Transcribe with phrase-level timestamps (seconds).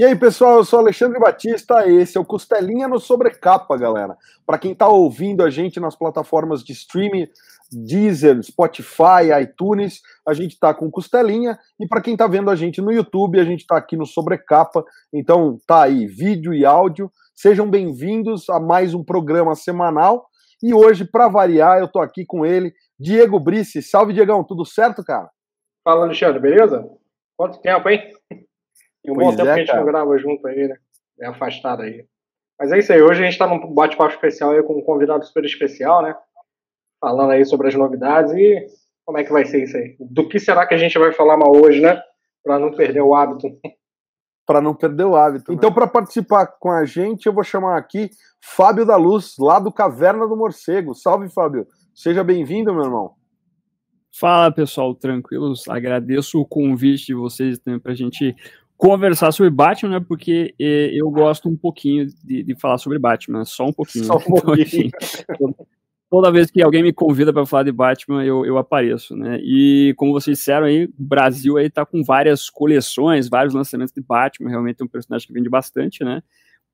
[0.00, 4.16] E aí, pessoal, eu sou Alexandre Batista, esse é o Costelinha no Sobrecapa, galera.
[4.46, 7.28] Para quem está ouvindo a gente nas plataformas de streaming,
[7.70, 12.80] Deezer, Spotify, iTunes, a gente está com Costelinha, e para quem está vendo a gente
[12.80, 14.82] no YouTube, a gente está aqui no Sobrecapa,
[15.12, 17.12] então tá aí, vídeo e áudio.
[17.36, 20.30] Sejam bem-vindos a mais um programa semanal,
[20.62, 23.82] e hoje, para variar, eu estou aqui com ele, Diego Brice.
[23.82, 25.28] Salve, Diegão, tudo certo, cara?
[25.84, 26.88] Fala, Alexandre, beleza?
[27.36, 28.00] Quanto tempo, hein?
[29.04, 29.80] E um pois bom tempo é, que a gente cara.
[29.80, 30.76] não grava junto aí, né?
[31.20, 32.04] É afastado aí.
[32.58, 33.00] Mas é isso aí.
[33.00, 36.14] Hoje a gente está num bate-papo especial aí com um convidado super especial, né?
[37.00, 38.66] Falando aí sobre as novidades e
[39.04, 39.96] como é que vai ser isso aí.
[39.98, 42.00] Do que será que a gente vai falar mal hoje, né?
[42.44, 43.48] Para não perder o hábito.
[44.46, 45.52] Para não perder o hábito.
[45.52, 45.56] Né?
[45.56, 49.70] Então, para participar com a gente, eu vou chamar aqui Fábio da Luz, lá do
[49.70, 50.92] Caverna do Morcego.
[50.92, 51.68] Salve, Fábio.
[51.94, 53.14] Seja bem-vindo, meu irmão.
[54.12, 55.68] Fala, pessoal, tranquilos.
[55.68, 58.34] Agradeço o convite de vocês também para a gente
[58.80, 60.00] conversar sobre Batman, né?
[60.00, 64.06] Porque eu gosto um pouquinho de, de, falar sobre Batman, só um pouquinho.
[64.06, 64.90] Só um então, pouquinho.
[65.28, 65.66] Então, assim,
[66.10, 69.38] toda vez que alguém me convida para falar de Batman, eu, eu apareço, né?
[69.42, 74.00] E como vocês disseram aí, o Brasil aí tá com várias coleções, vários lançamentos de
[74.00, 76.22] Batman, realmente é um personagem que vende bastante, né?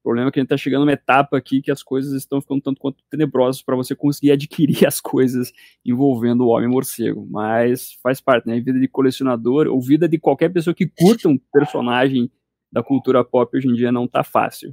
[0.07, 2.61] Problema é que a gente está chegando numa etapa aqui que as coisas estão ficando
[2.61, 5.53] tanto quanto tenebrosas para você conseguir adquirir as coisas
[5.85, 7.27] envolvendo o Homem-Morcego.
[7.29, 8.61] Mas faz parte, né?
[8.61, 12.31] Vida de colecionador, ou vida de qualquer pessoa que curta um personagem
[12.71, 14.73] da cultura pop hoje em dia não tá fácil.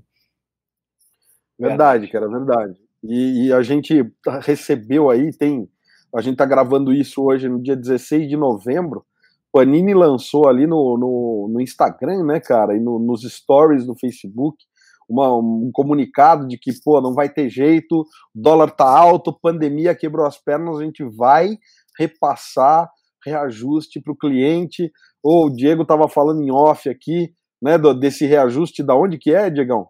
[1.58, 2.80] Verdade, cara, verdade.
[3.04, 4.06] E, e a gente
[4.44, 5.68] recebeu aí, tem.
[6.14, 9.04] A gente tá gravando isso hoje no dia 16 de novembro.
[9.52, 14.64] Panini lançou ali no, no, no Instagram, né, cara, e no, nos stories do Facebook,
[15.10, 20.26] uma, um comunicado de que, pô, não vai ter jeito, dólar tá alto, pandemia quebrou
[20.26, 21.58] as pernas, a gente vai
[21.98, 22.90] repassar
[23.26, 24.92] reajuste para o cliente.
[25.24, 29.34] Ou o Diego estava falando em off aqui, né, do, desse reajuste, da onde que
[29.34, 29.88] é, Diegão?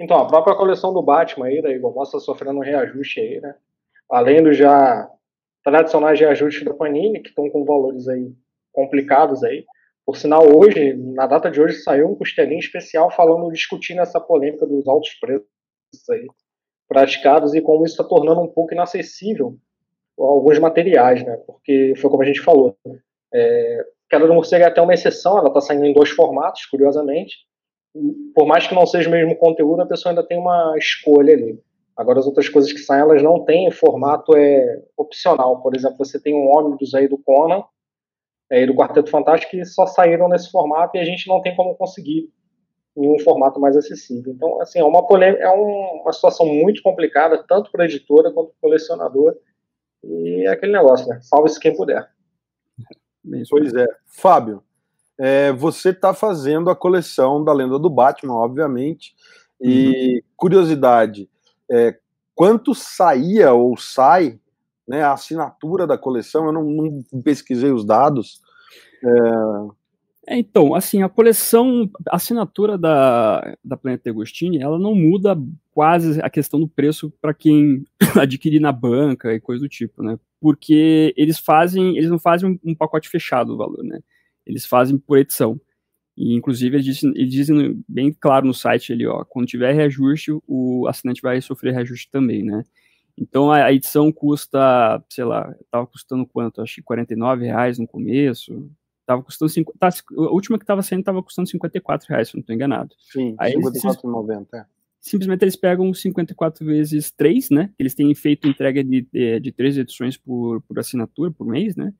[0.00, 3.40] Então, a própria coleção do Batman aí, da Igor Moss, está sofrendo um reajuste aí,
[3.40, 3.56] né?
[4.08, 5.08] Além dos já
[5.64, 8.32] tradicionais reajustes da Panini, que estão com valores aí
[8.72, 9.64] complicados aí.
[10.08, 14.66] Por sinal, hoje, na data de hoje, saiu um costelinho especial falando, discutindo essa polêmica
[14.66, 15.44] dos altos preços
[16.10, 16.26] aí
[16.88, 19.58] praticados e como isso está tornando um pouco inacessível
[20.18, 21.36] alguns materiais, né?
[21.46, 22.74] Porque foi como a gente falou.
[23.34, 27.36] É, Queda do Morcego é até uma exceção, ela está saindo em dois formatos, curiosamente.
[28.34, 31.62] Por mais que não seja o mesmo conteúdo, a pessoa ainda tem uma escolha ali.
[31.94, 35.60] Agora, as outras coisas que saem, elas não têm formato é, opcional.
[35.60, 37.62] Por exemplo, você tem um ônibus aí do Conan,
[38.50, 41.74] é, do Quarteto Fantástico que só saíram nesse formato e a gente não tem como
[41.74, 42.30] conseguir
[42.96, 44.32] em um formato mais acessível.
[44.32, 48.32] Então, assim, é uma, polêmica, é um, uma situação muito complicada, tanto para a editora
[48.32, 49.36] quanto para o colecionador.
[50.02, 51.20] E é aquele negócio, né?
[51.22, 52.08] Salve-se quem puder.
[53.50, 53.86] Pois é.
[54.06, 54.62] Fábio,
[55.18, 59.14] é, você está fazendo a coleção da Lenda do Batman, obviamente.
[59.60, 60.20] E, uhum.
[60.36, 61.28] curiosidade,
[61.70, 61.96] é,
[62.34, 64.40] quanto saía ou sai
[64.88, 66.64] né, a assinatura da coleção, eu não,
[67.12, 68.40] não pesquisei os dados.
[69.04, 70.34] É...
[70.34, 70.38] é...
[70.38, 75.36] então, assim, a coleção, a assinatura da, da Planeta Agostini, ela não muda
[75.72, 77.84] quase a questão do preço para quem
[78.18, 80.18] adquirir na banca e coisa do tipo, né?
[80.40, 84.00] Porque eles fazem, eles não fazem um, pacote fechado do valor, né?
[84.46, 85.60] Eles fazem por edição.
[86.16, 90.32] E, inclusive, eles dizem, eles dizem, bem claro no site ali, ó, quando tiver reajuste,
[90.48, 92.64] o assinante vai sofrer reajuste também, né?
[93.20, 96.62] Então a, edição custa, sei lá, estava custando quanto?
[96.62, 98.70] Acho que 49 reais no começo.
[99.04, 102.40] Tava custando 50, tá, a última que estava saindo estava custando 54 reais, se não
[102.40, 102.94] estou enganado.
[102.98, 104.46] Sim, 54,90.
[104.54, 104.66] É.
[105.00, 107.70] Simplesmente eles pegam 54 vezes 3, né?
[107.78, 111.92] Eles têm feito entrega de, de, de três edições por, por assinatura, por mês, né?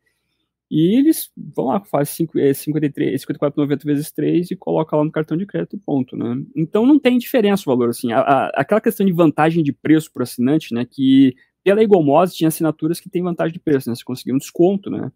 [0.70, 5.76] E eles vão lá, 53, 54,90 vezes 3 e coloca lá no cartão de crédito
[5.76, 6.42] e ponto, né?
[6.54, 8.12] Então não tem diferença o valor, assim.
[8.12, 10.84] A, a, aquela questão de vantagem de preço para assinante, né?
[10.84, 11.34] Que
[11.64, 13.96] pela Igualmose tinha assinaturas que tem vantagem de preço, né?
[13.96, 15.10] Você conseguia um desconto, né?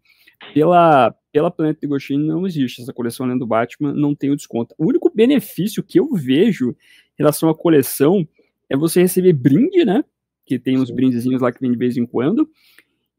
[0.55, 4.35] Pela, pela Planeta de Goshin não existe essa coleção além do Batman, não tem o
[4.35, 4.73] desconto.
[4.77, 6.75] O único benefício que eu vejo em
[7.19, 8.27] relação à coleção
[8.69, 10.03] é você receber brinde, né?
[10.45, 12.49] Que tem uns brindezinhos lá que vem de vez em quando.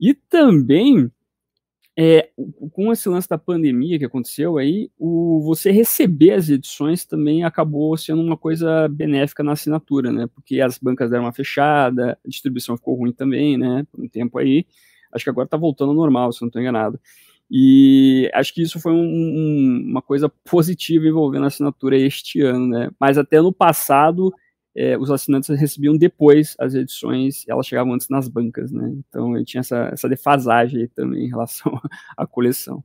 [0.01, 1.11] E também
[1.97, 2.29] é,
[2.73, 7.97] com esse lance da pandemia que aconteceu aí, o, você receber as edições também acabou
[7.97, 10.27] sendo uma coisa benéfica na assinatura, né?
[10.35, 13.87] Porque as bancas deram uma fechada, a distribuição ficou ruim também, né?
[13.93, 14.67] Por um tempo aí.
[15.13, 16.99] Acho que agora tá voltando ao normal, se não estou enganado.
[17.49, 22.67] E acho que isso foi um, um, uma coisa positiva envolvendo a assinatura este ano,
[22.67, 22.91] né?
[22.99, 24.33] Mas até no passado
[24.77, 28.93] é, os assinantes recebiam depois as edições, elas chegavam antes nas bancas, né?
[29.09, 31.73] Então ele tinha essa, essa defasagem também em relação
[32.17, 32.83] à coleção.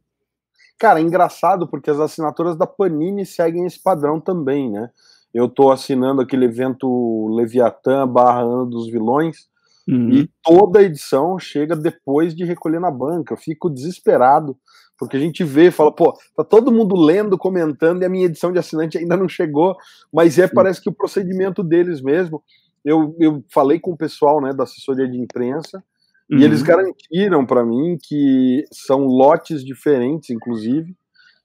[0.77, 4.89] cara, é engraçado porque as assinaturas da Panini seguem esse padrão também, né?
[5.33, 9.47] Eu tô assinando aquele evento Leviatã barra Ano dos Vilões,
[9.87, 10.09] uhum.
[10.11, 13.33] e toda edição chega depois de recolher na banca.
[13.33, 14.57] Eu fico desesperado,
[14.99, 18.51] porque a gente vê, fala, pô, tá todo mundo lendo, comentando, e a minha edição
[18.51, 19.75] de assinante ainda não chegou,
[20.13, 22.43] mas é, parece que o procedimento deles mesmo.
[22.83, 25.83] Eu, eu falei com o pessoal né, da assessoria de imprensa,
[26.31, 26.37] Uhum.
[26.37, 26.67] E eles uhum.
[26.67, 30.95] garantiram para mim que são lotes diferentes, inclusive,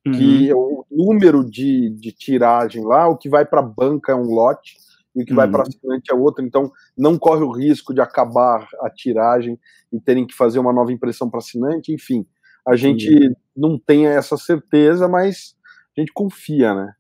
[0.07, 0.13] uhum.
[0.13, 4.35] que o número de, de tiragem lá, o que vai para a banca é um
[4.35, 4.77] lote
[5.17, 5.37] e o que uhum.
[5.37, 6.45] vai para assinante é outro.
[6.45, 9.59] Então, não corre o risco de acabar a tiragem
[9.91, 11.93] e terem que fazer uma nova impressão para assinante.
[11.93, 12.27] Enfim,
[12.67, 15.57] a gente não tem essa certeza, mas
[15.97, 16.93] a gente confia, né?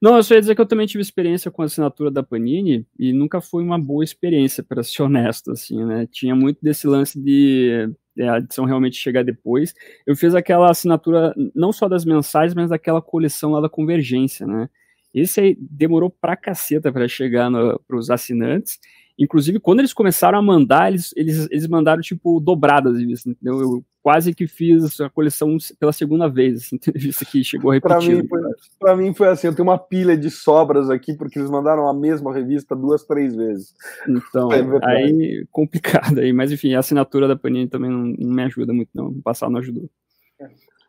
[0.00, 2.86] Não, eu só ia dizer que eu também tive experiência com a assinatura da Panini
[2.98, 6.06] e nunca foi uma boa experiência, para ser honesto, assim, né?
[6.10, 9.74] Tinha muito desse lance de é, a edição realmente chegar depois.
[10.06, 14.68] Eu fiz aquela assinatura, não só das mensais, mas daquela coleção lá da Convergência, né?
[15.12, 17.50] Esse aí demorou pra caceta para chegar
[17.86, 18.78] para os assinantes.
[19.18, 23.60] Inclusive, quando eles começaram a mandar, eles, eles, eles mandaram, tipo, dobradas, entendeu?
[23.60, 28.26] Eu quase que fiz a coleção pela segunda vez, assim, isso aqui chegou repetido.
[28.28, 31.50] Pra mim, foi, mim foi assim, eu tenho uma pilha de sobras aqui, porque eles
[31.50, 33.74] mandaram a mesma revista duas, três vezes.
[34.08, 38.42] Então, é aí, complicado aí, mas enfim, a assinatura da Panini também não, não me
[38.44, 39.90] ajuda muito, não, no passado não ajudou.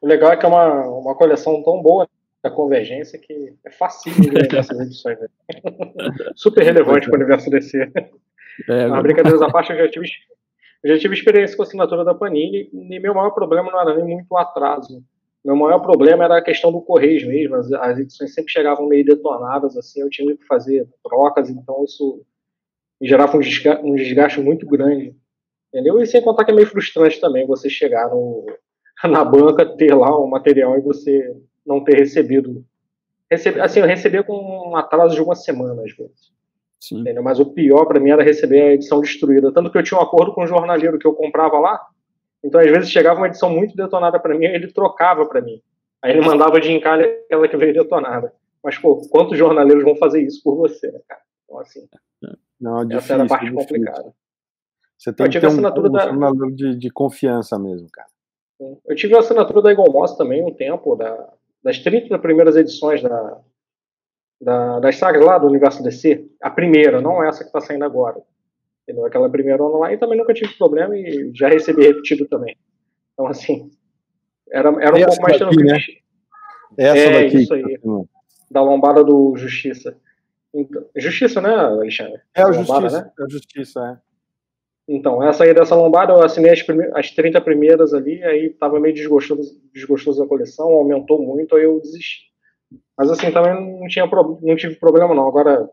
[0.02, 2.08] O legal é que é uma, uma coleção tão boa,
[2.44, 5.20] da Convergência que é fácil de ler essas edições.
[5.20, 5.28] Né?
[6.36, 7.92] Super relevante para o universo DC.
[8.68, 10.08] É, Uma brincadeira à parte, eu já tive,
[10.84, 13.96] eu já tive experiência com a assinatura da Panini e meu maior problema não era
[13.96, 15.04] nem muito o atraso.
[15.44, 17.56] Meu maior problema era a questão do Correios mesmo.
[17.56, 22.22] As, as edições sempre chegavam meio detonadas, assim, eu tinha que fazer trocas, então isso
[23.02, 25.16] gerava um desgaste, um desgaste muito grande.
[25.70, 26.02] Entendeu?
[26.02, 28.46] E sem contar que é meio frustrante também você chegar no,
[29.08, 31.36] na banca, ter lá o material e você
[31.70, 32.66] não ter recebido.
[33.62, 36.34] Assim, eu recebi com um atraso de uma semana, às vezes.
[36.80, 37.02] Sim.
[37.02, 37.22] Entendeu?
[37.22, 39.54] Mas o pior para mim era receber a edição destruída.
[39.54, 41.80] Tanto que eu tinha um acordo com o jornaleiro que eu comprava lá.
[42.44, 45.62] Então, às vezes, chegava uma edição muito detonada para mim, ele trocava para mim.
[46.02, 48.34] Aí ele mandava de encalhe aquela que veio detonada.
[48.64, 51.22] Mas, pô, quantos jornaleiros vão fazer isso por você, né, cara?
[51.44, 51.88] Então, assim.
[52.60, 53.68] Não, difícil, essa era a parte difícil.
[53.68, 54.14] complicada.
[54.98, 56.06] Você tem eu que ter um, um da...
[56.06, 58.08] jornaleiro de, de confiança mesmo, cara.
[58.86, 61.34] Eu tive a assinatura da Eagle Moss também um tempo, da,
[61.64, 63.42] das 30 primeiras edições da,
[64.42, 68.22] da, das sagas lá do universo DC, a primeira, não essa que está saindo agora.
[68.84, 69.06] Entendeu?
[69.06, 72.58] Aquela primeira online também nunca tive problema e já recebi repetido também.
[73.14, 73.70] Então, assim,
[74.52, 75.70] era, era um pouco mais tranquilo.
[75.70, 75.78] Né?
[76.78, 77.38] Essa é daqui.
[77.38, 77.80] isso aí.
[78.50, 79.96] Da lombada do Justiça.
[80.54, 82.20] Então, justiça, né, Alexandre?
[82.34, 83.12] É a Justiça, né?
[83.20, 84.09] é a Justiça, é.
[84.92, 86.66] Então, essa aí dessa lombada, eu assinei as,
[86.96, 91.80] as 30 primeiras ali, aí tava meio desgostoso, desgostoso da coleção, aumentou muito, aí eu
[91.80, 92.24] desisti.
[92.98, 94.10] Mas assim, também não, tinha
[94.42, 95.28] não tive problema não.
[95.28, 95.70] Agora,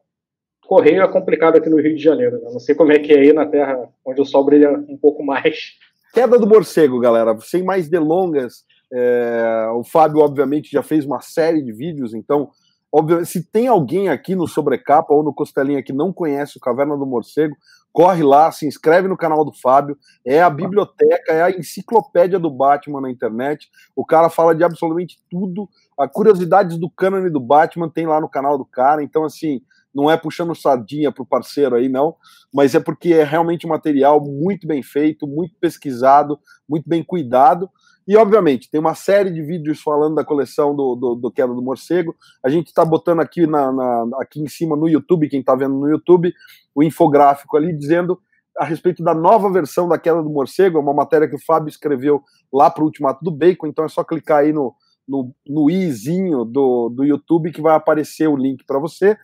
[0.67, 2.51] correio é complicado aqui no Rio de Janeiro, né?
[2.53, 5.25] Não sei como é que é aí na terra onde o sol brilha um pouco
[5.25, 5.71] mais.
[6.13, 7.35] Queda do morcego, galera.
[7.41, 9.67] Sem mais delongas, é...
[9.75, 12.51] o Fábio, obviamente, já fez uma série de vídeos, então
[12.93, 16.97] Obviamente, se tem alguém aqui no Sobrecapa ou no Costelinha que não conhece o Caverna
[16.97, 17.55] do Morcego,
[17.93, 19.97] corre lá, se inscreve no canal do Fábio.
[20.25, 23.69] É a biblioteca, é a enciclopédia do Batman na internet.
[23.95, 25.69] O cara fala de absolutamente tudo.
[25.99, 29.03] A curiosidades do cânone do Batman tem lá no canal do cara.
[29.03, 29.61] Então, assim,
[29.95, 32.15] não é puxando sardinha pro parceiro aí, não,
[32.53, 36.39] mas é porque é realmente um material muito bem feito, muito pesquisado,
[36.69, 37.71] muito bem cuidado.
[38.07, 41.61] E, obviamente, tem uma série de vídeos falando da coleção do, do, do Queda do
[41.61, 42.15] Morcego.
[42.45, 45.75] A gente está botando aqui, na, na, aqui em cima no YouTube, quem está vendo
[45.75, 46.33] no YouTube,
[46.75, 48.21] o infográfico ali dizendo
[48.57, 50.79] a respeito da nova versão da Queda do Morcego.
[50.79, 52.23] É uma matéria que o Fábio escreveu
[52.53, 53.67] lá para o Ultimato do Bacon.
[53.67, 54.73] Então é só clicar aí no,
[55.07, 59.17] no, no izinho do, do YouTube que vai aparecer o link para você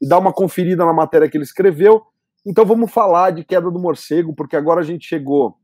[0.00, 2.02] e dar uma conferida na matéria que ele escreveu.
[2.46, 5.56] Então vamos falar de Queda do Morcego, porque agora a gente chegou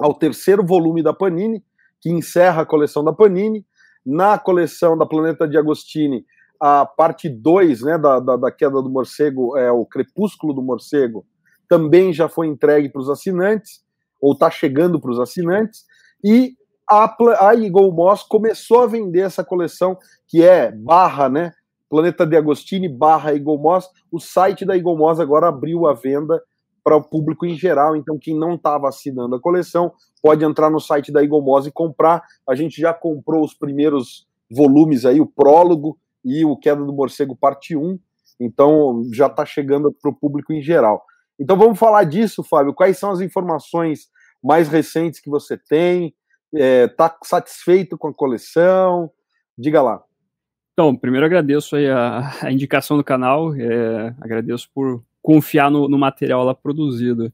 [0.00, 1.62] ao terceiro volume da Panini
[2.02, 3.64] que encerra a coleção da Panini.
[4.04, 6.26] Na coleção da Planeta de Agostini,
[6.60, 11.24] a parte 2 né, da, da, da, queda do morcego, é o Crepúsculo do Morcego,
[11.68, 13.80] também já foi entregue para os assinantes,
[14.20, 15.84] ou está chegando para os assinantes,
[16.24, 16.56] e
[16.90, 21.52] a, a Eagle Moss começou a vender essa coleção, que é barra, né?
[21.88, 23.88] Planeta de Agostini barra Eagle Moss.
[24.10, 26.42] O site da Eagle Moss agora abriu a venda
[26.82, 27.96] para o público em geral.
[27.96, 32.22] Então, quem não estava assinando a coleção pode entrar no site da Igomose e comprar.
[32.48, 37.36] A gente já comprou os primeiros volumes aí, o prólogo e o Queda do Morcego
[37.36, 37.98] parte 1.
[38.40, 41.04] Então, já está chegando para o público em geral.
[41.38, 42.74] Então, vamos falar disso, Fábio.
[42.74, 44.08] Quais são as informações
[44.42, 46.14] mais recentes que você tem?
[46.52, 49.10] Está é, satisfeito com a coleção?
[49.56, 50.02] Diga lá.
[50.72, 56.44] Então, primeiro agradeço a, a, indicação do canal, é, agradeço por confiar no, no, material
[56.44, 57.32] lá produzido.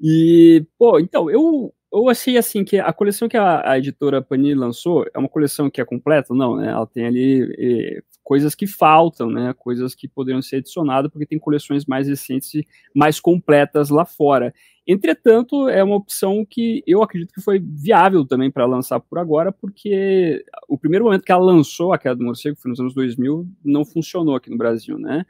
[0.00, 4.54] E, pô, então, eu, eu achei assim que a coleção que a, a, editora Panini
[4.54, 6.34] lançou é uma coleção que é completa?
[6.34, 6.70] Não, né?
[6.70, 9.54] Ela tem ali coisas que faltam, né?
[9.58, 14.52] Coisas que poderiam ser adicionadas, porque tem coleções mais recentes e mais completas lá fora.
[14.86, 19.52] Entretanto, é uma opção que eu acredito que foi viável também para lançar por agora,
[19.52, 23.46] porque o primeiro momento que ela lançou a Queda do Morcego, foi nos anos 2000,
[23.64, 25.24] não funcionou aqui no Brasil, né?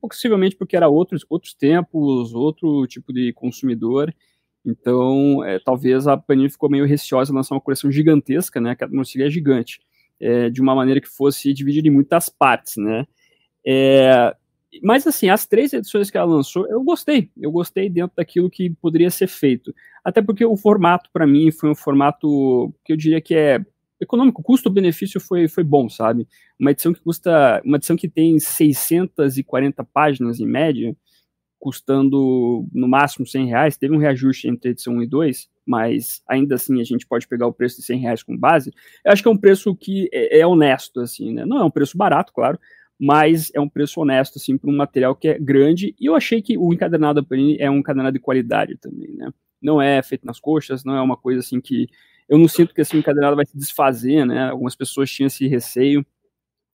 [0.00, 4.14] Possivelmente porque era outros, outros tempos, outro tipo de consumidor.
[4.64, 8.70] Então, é, talvez a Panini ficou meio receosa de lançar uma coleção gigantesca, né?
[8.70, 9.80] A Queda do Morcego é gigante,
[10.18, 13.06] é, de uma maneira que fosse dividida em muitas partes, né?
[13.64, 14.34] É,
[14.82, 17.30] mas assim, as três edições que ela lançou, eu gostei.
[17.36, 19.74] Eu gostei dentro daquilo que poderia ser feito.
[20.04, 23.64] Até porque o formato, para mim, foi um formato que eu diria que é
[24.00, 26.26] econômico, custo-benefício foi, foi bom, sabe?
[26.58, 30.96] Uma edição que custa, uma edição que tem 640 páginas em média,
[31.58, 36.54] custando no máximo 100 reais, teve um reajuste entre edição 1 e 2, mas ainda
[36.54, 38.72] assim a gente pode pegar o preço de 100 reais como base,
[39.04, 41.44] eu acho que é um preço que é, é honesto, assim, né?
[41.44, 42.58] Não é um preço barato, claro,
[42.98, 46.40] mas é um preço honesto, assim, para um material que é grande, e eu achei
[46.40, 49.30] que o encadernado da Panini é um encadernado de qualidade também, né?
[49.60, 51.88] Não é feito nas coxas, não é uma coisa assim que
[52.28, 54.50] eu não sinto que assim, o encadernado vai se desfazer, né?
[54.50, 56.04] Algumas pessoas tinham esse receio,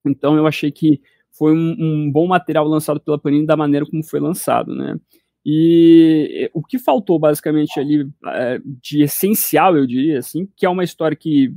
[0.04, 4.02] então eu achei que foi um, um bom material lançado pela Panini da maneira como
[4.04, 4.96] foi lançado, né?
[5.44, 10.84] E o que faltou basicamente ali é, de essencial, eu diria assim, que é uma
[10.84, 11.52] história que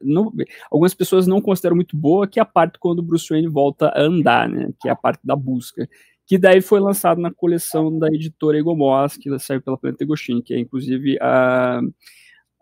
[0.00, 0.32] não,
[0.70, 3.88] algumas pessoas não consideram muito boa, que é a parte quando o Bruce Wayne volta
[3.88, 4.70] a andar, né?
[4.80, 5.88] Que é a parte da busca.
[6.26, 10.40] Que daí foi lançado na coleção da editora Eagle Moss, que saiu pela Planeta Goshin,
[10.40, 11.80] que é inclusive a,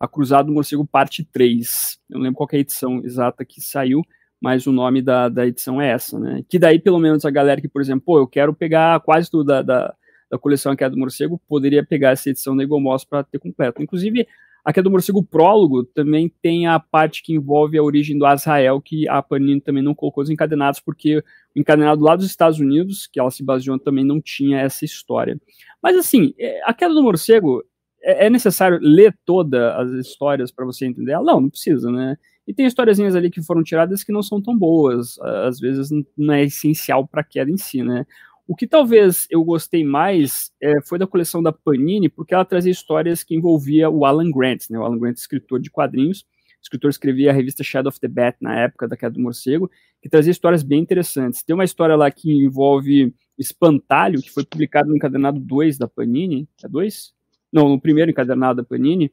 [0.00, 2.00] a Cruzado do Morcego Parte 3.
[2.08, 4.02] Eu não lembro qual é a edição exata que saiu,
[4.40, 6.42] mas o nome da, da edição é essa, né?
[6.48, 9.44] Que daí, pelo menos, a galera que, por exemplo, pô, eu quero pegar quase tudo
[9.44, 9.94] da, da,
[10.30, 13.82] da coleção aqui do Morcego, poderia pegar essa edição da Eagle Moss para ter completo.
[13.82, 14.26] Inclusive,
[14.64, 18.80] Aqui é do Morcego Prólogo também tem a parte que envolve a origem do Azrael,
[18.80, 21.22] que a Panini também não colocou os encadenados, porque o
[21.56, 25.40] encadenado lá dos Estados Unidos, que ela se baseou, também não tinha essa história.
[25.82, 27.64] Mas assim, é, a queda do morcego,
[28.02, 31.24] é, é necessário ler todas as histórias para você entender ela?
[31.24, 32.16] Não, não precisa, né?
[32.46, 36.34] E tem historiazinhas ali que foram tiradas que não são tão boas, às vezes não
[36.34, 38.06] é essencial para a queda em si, né?
[38.48, 42.72] O que talvez eu gostei mais é, foi da coleção da Panini, porque ela trazia
[42.72, 44.78] histórias que envolvia o Alan Grant, né?
[44.78, 48.38] O Alan Grant, escritor de quadrinhos, o escritor escrevia a revista Shadow of the Bat
[48.40, 49.70] na época da Queda do Morcego,
[50.02, 51.44] que trazia histórias bem interessantes.
[51.44, 56.48] Tem uma história lá que envolve Espantalho, que foi publicado no encadernado 2 da Panini.
[56.62, 57.14] É 2?
[57.52, 59.10] Não, no primeiro encadernado da Panini,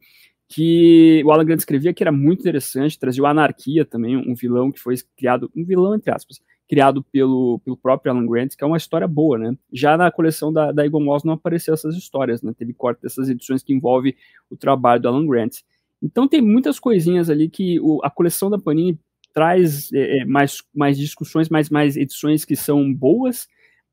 [0.49, 4.71] que o Alan Grant escrevia que era muito interessante, trazia o Anarquia também, um vilão
[4.71, 6.39] que foi criado, um vilão entre aspas,
[6.69, 9.57] criado pelo, pelo próprio Alan Grant, que é uma história boa, né?
[9.71, 12.53] Já na coleção da, da Eagle Moss não apareceu essas histórias, né?
[12.57, 14.15] Teve corte dessas edições que envolve
[14.49, 15.57] o trabalho do Alan Grant.
[16.01, 18.99] Então tem muitas coisinhas ali que o, a coleção da Panini
[19.33, 23.47] traz é, é mais, mais discussões, mais, mais edições que são boas,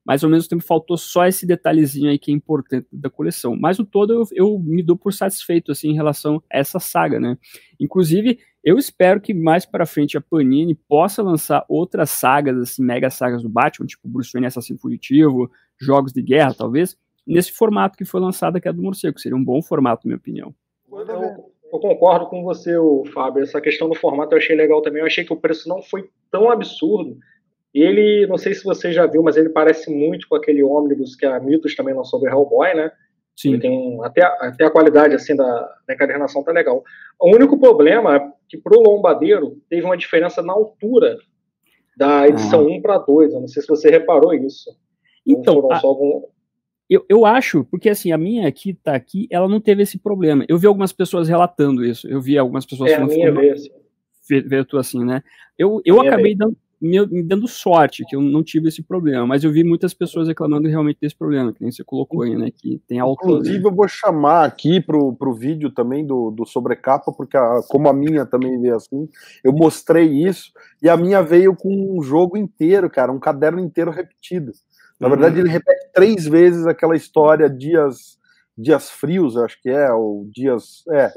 [0.05, 3.57] mas ao mesmo tempo faltou só esse detalhezinho aí que é importante da coleção.
[3.57, 7.19] Mas o todo eu, eu me dou por satisfeito assim em relação a essa saga,
[7.19, 7.39] né?
[7.81, 13.11] Inclusive, eu espero que mais para frente a Panini possa lançar outras sagas, assim, mega
[13.11, 16.97] sagas do Batman, tipo Bruce Wayne Assassino Fugitivo, jogos de guerra, talvez,
[17.27, 20.19] nesse formato que foi lançado aqui é do Morcego, seria um bom formato, na minha
[20.19, 20.55] opinião.
[20.91, 22.73] Eu, eu concordo com você,
[23.13, 23.43] Fábio.
[23.43, 25.01] Essa questão do formato eu achei legal também.
[25.01, 27.19] Eu achei que o preço não foi tão absurdo
[27.75, 31.27] ele, não sei se você já viu, mas ele parece muito com aquele ônibus que
[31.27, 32.93] a Mitos também lançou do Hellboy, né?
[33.37, 33.59] Sim.
[33.59, 36.85] tem um, até, até a qualidade assim da, da encadernação tá legal.
[37.21, 41.19] O único problema é que pro Lombadeiro teve uma diferença na altura
[41.97, 42.71] da edição ah.
[42.71, 43.33] 1 para 2.
[43.33, 44.71] Eu não sei se você reparou isso.
[45.27, 46.23] Então, a, algum...
[46.89, 50.45] eu, eu acho, porque assim, a minha aqui tá aqui, ela não teve esse problema.
[50.49, 52.07] Eu vi algumas pessoas relatando isso.
[52.09, 53.63] Eu vi algumas pessoas é, falando a minha vez.
[54.29, 55.23] Vê tu assim, né?
[55.59, 59.43] Eu, eu acabei dando, me, me, dando sorte que eu não tive esse problema, mas
[59.43, 62.81] eu vi muitas pessoas reclamando realmente desse problema, que nem você colocou aí, né, que
[62.87, 63.25] tem alto...
[63.25, 67.89] Inclusive eu vou chamar aqui pro, pro vídeo também do, do sobrecapa, porque a, como
[67.89, 69.09] a minha também veio assim,
[69.43, 73.91] eu mostrei isso, e a minha veio com um jogo inteiro, cara, um caderno inteiro
[73.91, 74.53] repetido.
[75.01, 75.15] Na uhum.
[75.15, 78.23] verdade ele repete três vezes aquela história dias
[78.57, 80.85] dias frios, acho que é, ou dias...
[80.93, 81.11] É,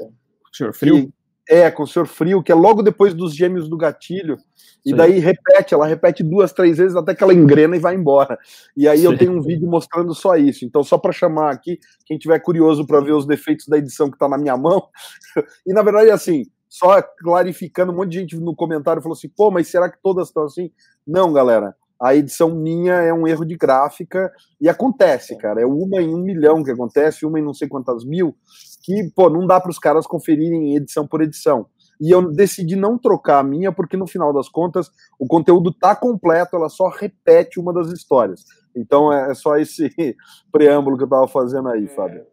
[0.52, 1.12] Senhor Frio?
[1.48, 4.36] É, com o Senhor Frio, que é logo depois dos Gêmeos do Gatilho.
[4.84, 4.96] E Sim.
[4.96, 8.38] daí repete, ela repete duas, três vezes até que ela engrena e vai embora.
[8.76, 9.04] E aí Sim.
[9.06, 10.64] eu tenho um vídeo mostrando só isso.
[10.64, 14.16] Então, só para chamar aqui, quem tiver curioso para ver os defeitos da edição que
[14.16, 14.88] está na minha mão.
[15.66, 19.50] e na verdade, assim, só clarificando, um monte de gente no comentário falou assim, pô,
[19.50, 20.70] mas será que todas estão assim?
[21.06, 21.74] Não, galera.
[22.00, 25.60] A edição minha é um erro de gráfica e acontece, cara.
[25.60, 28.36] É uma em um milhão que acontece, uma em não sei quantas mil,
[28.82, 31.66] que, pô, não dá para os caras conferirem edição por edição.
[32.00, 35.96] E eu decidi não trocar a minha, porque no final das contas o conteúdo tá
[35.96, 38.44] completo, ela só repete uma das histórias.
[38.74, 39.90] Então é, é só esse
[40.52, 42.24] preâmbulo que eu tava fazendo aí, Fábio.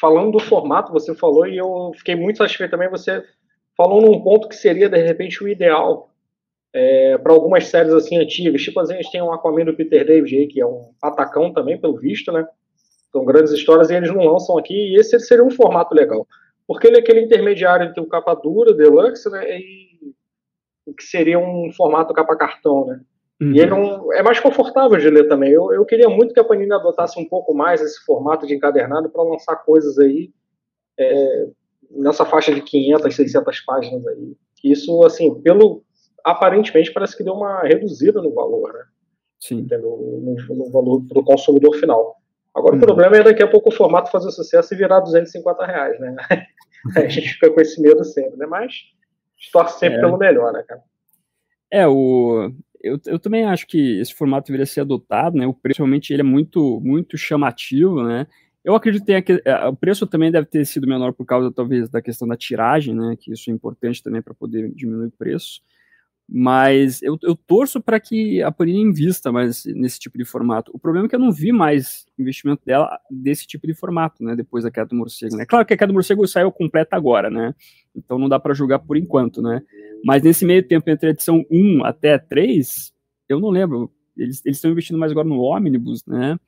[0.00, 3.22] Falando do formato, você falou, e eu fiquei muito satisfeito também, você
[3.76, 6.08] falou num ponto que seria, de repente, o ideal
[6.74, 8.62] é, para algumas séries assim antigas.
[8.62, 11.78] Tipo, a gente tem um Aquaman do Peter David aí, que é um atacão também,
[11.78, 12.46] pelo visto, né?
[13.12, 16.26] São grandes histórias e eles não lançam aqui, e esse seria um formato legal.
[16.66, 19.44] Porque ele é aquele intermediário entre o capa dura, deluxe, né?
[19.58, 20.14] E
[20.86, 23.00] o que seria um formato capa cartão, né?
[23.40, 23.52] Uhum.
[23.52, 25.50] E ele é, é, mais confortável de ler também.
[25.50, 29.10] Eu, eu queria muito que a Panini adotasse um pouco mais esse formato de encadernado
[29.10, 30.30] para lançar coisas aí
[30.98, 31.48] é,
[31.90, 34.36] nessa faixa de 500, 600 páginas aí.
[34.64, 35.82] Isso, assim, pelo
[36.24, 38.84] aparentemente parece que deu uma reduzida no valor, né?
[39.40, 39.66] Sim.
[39.70, 42.21] No, no, no valor para o consumidor final.
[42.54, 42.82] Agora, uhum.
[42.82, 46.16] o problema é daqui a pouco o formato fazer sucesso e virar 250 reais, né?
[46.96, 48.46] a gente fica com esse medo sempre, né?
[48.46, 48.74] Mas
[49.52, 50.00] torce sempre é.
[50.00, 50.82] pelo melhor, né, cara?
[51.70, 55.46] É, o, eu, eu também acho que esse formato deveria ser adotado, né?
[55.46, 58.26] O preço realmente ele é muito, muito chamativo, né?
[58.64, 62.02] Eu acredito que é, o preço também deve ter sido menor por causa, talvez, da
[62.02, 63.16] questão da tiragem, né?
[63.18, 65.62] Que isso é importante também para poder diminuir o preço.
[66.34, 70.72] Mas eu, eu torço para que a Panini invista mais nesse tipo de formato.
[70.74, 74.34] O problema é que eu não vi mais investimento dela desse tipo de formato, né?
[74.34, 75.44] Depois da queda do morcego, né?
[75.44, 77.54] Claro que a queda do morcego saiu completa agora, né?
[77.94, 79.60] Então não dá para julgar por enquanto, né?
[80.02, 82.94] Mas nesse meio tempo entre a edição 1 até 3,
[83.28, 83.92] eu não lembro.
[84.16, 86.40] Eles estão investindo mais agora no ônibus, né?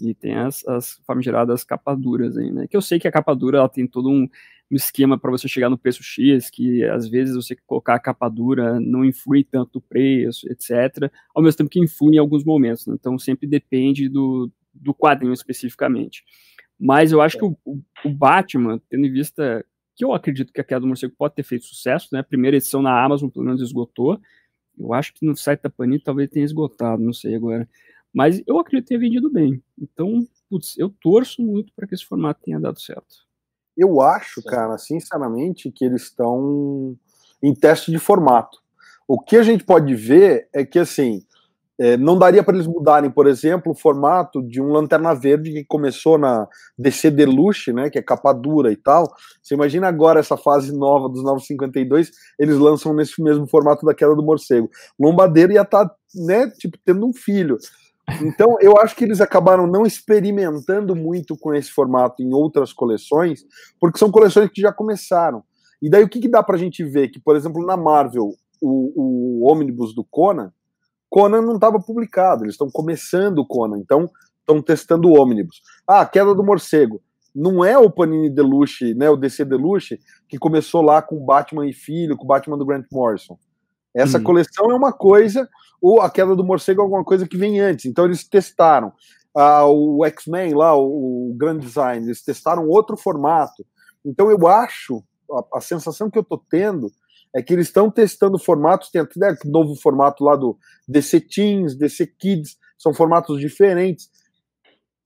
[0.00, 2.66] E tem as, as famigeradas capas duras aí, né?
[2.66, 4.28] Que eu sei que a capa dura ela tem todo um,
[4.70, 8.28] um esquema para você chegar no preço X, que às vezes você colocar a capa
[8.28, 11.10] dura não influi tanto o preço, etc.
[11.34, 12.86] Ao mesmo tempo que influi em alguns momentos.
[12.86, 12.94] Né?
[12.98, 16.22] Então sempre depende do, do quadrinho especificamente.
[16.78, 17.56] Mas eu acho que o,
[18.04, 19.64] o, Batman, tendo em vista
[19.96, 22.20] que eu acredito que a Queda do Morcego pode ter feito sucesso, né?
[22.20, 24.20] A primeira edição na Amazon pelo menos esgotou.
[24.78, 27.68] Eu acho que no site da Panini talvez tenha esgotado, não sei agora.
[28.12, 29.62] Mas eu acredito ter vendido bem.
[29.76, 33.27] Então, putz, eu torço muito para que esse formato tenha dado certo.
[33.78, 36.96] Eu acho, cara, sinceramente, que eles estão
[37.40, 38.58] em teste de formato.
[39.06, 41.22] O que a gente pode ver é que, assim,
[41.80, 45.64] é, não daria para eles mudarem, por exemplo, o formato de um Lanterna Verde que
[45.64, 49.08] começou na DC Deluxe, né, que é capa dura e tal.
[49.40, 54.16] Você imagina agora essa fase nova dos 952, eles lançam nesse mesmo formato da Queda
[54.16, 54.68] do Morcego.
[54.98, 57.56] Lombadeiro ia estar, tá, né, tipo, tendo um filho.
[58.22, 63.44] Então, eu acho que eles acabaram não experimentando muito com esse formato em outras coleções,
[63.78, 65.42] porque são coleções que já começaram.
[65.80, 67.08] E daí o que, que dá pra gente ver?
[67.08, 70.52] Que, por exemplo, na Marvel, o, o ônibus do Conan,
[71.08, 75.62] Conan não estava publicado, eles estão começando o Conan, então estão testando o ônibus.
[75.86, 77.00] Ah, Queda do Morcego.
[77.34, 81.72] Não é o Panini Deluxe, né, o DC Deluxe, que começou lá com Batman e
[81.72, 83.38] Filho, com Batman do Grant Morrison.
[83.94, 84.22] Essa hum.
[84.22, 85.48] coleção é uma coisa,
[85.80, 87.86] ou a queda do morcego é alguma coisa que vem antes.
[87.86, 88.92] Então eles testaram
[89.36, 93.64] ah, o X-Men lá, o, o Grand Design, eles testaram outro formato.
[94.04, 96.90] Então eu acho, a, a sensação que eu tô tendo
[97.34, 100.56] é que eles estão testando formatos, tem até novo formato lá do
[100.88, 104.08] DC Teens, DC Kids, são formatos diferentes,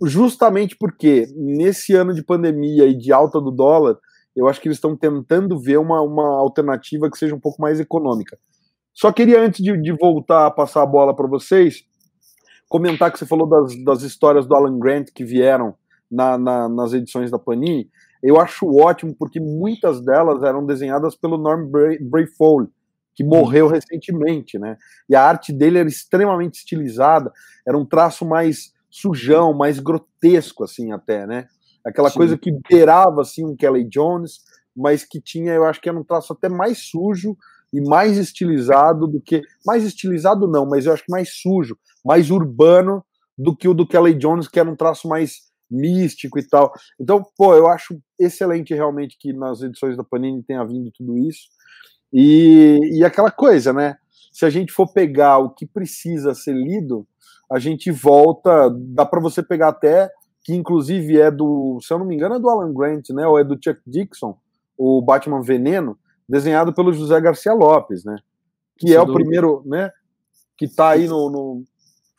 [0.04, 3.98] justamente porque nesse ano de pandemia e de alta do dólar,
[4.34, 7.80] eu acho que eles estão tentando ver uma, uma alternativa que seja um pouco mais
[7.80, 8.38] econômica.
[8.94, 11.84] Só queria, antes de, de voltar a passar a bola para vocês,
[12.68, 15.74] comentar que você falou das, das histórias do Alan Grant que vieram
[16.10, 17.90] na, na, nas edições da Panini.
[18.22, 21.68] Eu acho ótimo, porque muitas delas eram desenhadas pelo Norm
[22.00, 22.70] Brayfold,
[23.14, 24.76] que morreu recentemente, né?
[25.08, 27.32] E a arte dele era extremamente estilizada,
[27.66, 31.46] era um traço mais sujão, mais grotesco, assim, até, né?
[31.84, 32.18] Aquela Sim.
[32.18, 34.40] coisa que beirava, assim, um Kelly Jones,
[34.76, 37.36] mas que tinha, eu acho que era um traço até mais sujo
[37.72, 39.42] e mais estilizado do que.
[39.66, 43.04] Mais estilizado não, mas eu acho que mais sujo, mais urbano
[43.36, 46.72] do que o do Kelly Jones, que era um traço mais místico e tal.
[47.00, 51.48] Então, pô, eu acho excelente realmente que nas edições da Panini tenha vindo tudo isso.
[52.12, 53.96] E, e aquela coisa, né?
[54.30, 57.06] Se a gente for pegar o que precisa ser lido,
[57.50, 58.70] a gente volta.
[58.70, 60.10] Dá para você pegar até
[60.44, 63.26] que, inclusive, é do, se eu não me engano, é do Alan Grant, né?
[63.26, 64.36] Ou é do Chuck Dixon,
[64.76, 65.96] o Batman Veneno
[66.32, 68.16] desenhado pelo José Garcia Lopes, né?
[68.78, 69.12] Que Sem é dúvida.
[69.12, 69.90] o primeiro, né?
[70.56, 71.62] Que está aí no, no,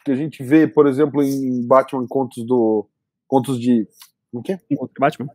[0.05, 2.87] que a gente vê, por exemplo, em Batman contos do
[3.27, 3.87] contos de
[4.31, 4.59] o quê?
[4.77, 5.27] Contos Batman.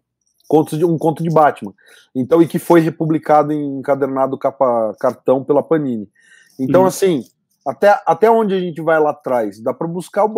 [0.46, 1.74] contos de um conto de Batman.
[2.14, 6.08] Então, e que foi republicado em encadernado capa cartão pela Panini.
[6.56, 6.86] Então, hum.
[6.86, 7.24] assim,
[7.66, 9.60] até, até onde a gente vai lá atrás?
[9.60, 10.28] Dá para buscar o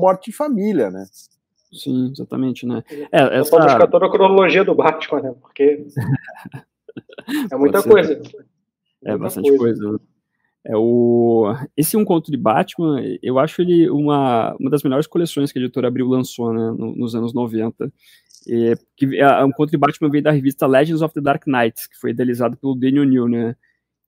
[0.00, 1.04] Morte em Família, né?
[1.72, 2.80] Sim, exatamente, né?
[3.10, 3.58] É, essa...
[3.58, 5.34] buscar toda a cronologia do Batman, né?
[5.40, 5.84] Porque
[7.52, 8.12] é muita coisa.
[9.04, 9.82] É, muita bastante coisa.
[9.82, 10.00] coisa.
[10.64, 11.54] É o...
[11.76, 15.62] Esse Um Conto de Batman, eu acho ele uma, uma das melhores coleções que a
[15.62, 17.92] editora Abril lançou né, nos anos 90.
[18.50, 21.88] É, que, a, Um Conto de Batman veio da revista Legends of the Dark Knight,
[21.88, 23.56] que foi idealizado pelo Daniel New, né?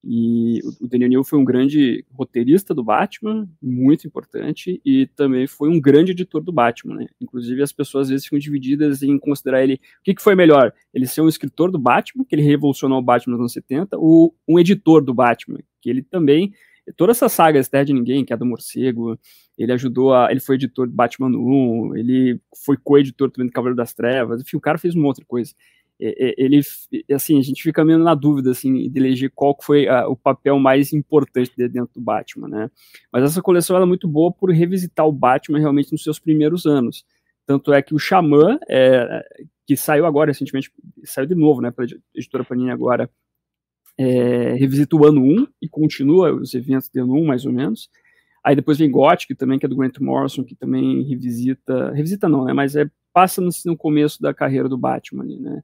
[0.03, 5.69] E o Daniel New foi um grande roteirista do Batman, muito importante, e também foi
[5.69, 7.07] um grande editor do Batman, né?
[7.19, 9.75] Inclusive, as pessoas às vezes ficam divididas em considerar ele.
[9.75, 10.73] O que, que foi melhor?
[10.91, 14.35] Ele ser um escritor do Batman, que ele revolucionou o Batman nos anos 70, ou
[14.47, 16.51] um editor do Batman, que ele também.
[16.97, 19.17] Toda essa saga Terra de Ninguém, que é do Morcego,
[19.55, 20.31] ele ajudou a.
[20.31, 24.57] Ele foi editor do Batman 1, ele foi co-editor também do Cavaleiro das Trevas, enfim,
[24.57, 25.53] o cara fez uma outra coisa.
[26.03, 26.61] É, é, ele,
[27.13, 30.57] assim, a gente fica meio na dúvida, assim, de eleger qual foi a, o papel
[30.57, 32.71] mais importante dentro do Batman, né?
[33.13, 37.05] Mas essa coleção é muito boa por revisitar o Batman realmente nos seus primeiros anos.
[37.45, 39.23] Tanto é que o Xamã, é,
[39.67, 40.71] que saiu agora recentemente,
[41.03, 43.07] saiu de novo, né, pela editora Panini agora,
[43.95, 47.89] é, revisita o ano 1 e continua os eventos do ano 1, mais ou menos.
[48.43, 52.45] Aí depois vem Gothic, também, que é do Grant Morrison, que também revisita, revisita não,
[52.45, 55.61] né, mas é, passa no, no começo da carreira do Batman né.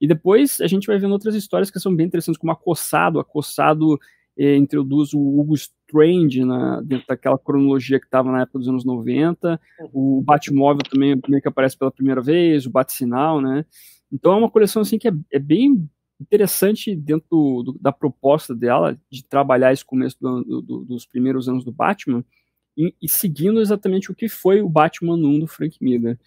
[0.00, 3.20] E depois a gente vai vendo outras histórias que são bem interessantes, como Acossado.
[3.20, 3.98] Acossado
[4.36, 8.84] eh, introduz o Hugo Strange na, dentro daquela cronologia que estava na época dos anos
[8.84, 9.60] 90.
[9.92, 13.66] O Batmóvel também meio que aparece pela primeira vez, o Bat-Sinal, né?
[14.10, 15.88] Então é uma coleção assim que é, é bem
[16.20, 21.64] interessante dentro do, do, da proposta dela de trabalhar esse começo do, dos primeiros anos
[21.64, 22.24] do Batman
[22.76, 26.18] e, e, seguindo exatamente o que foi o Batman 1 do Frank Miller.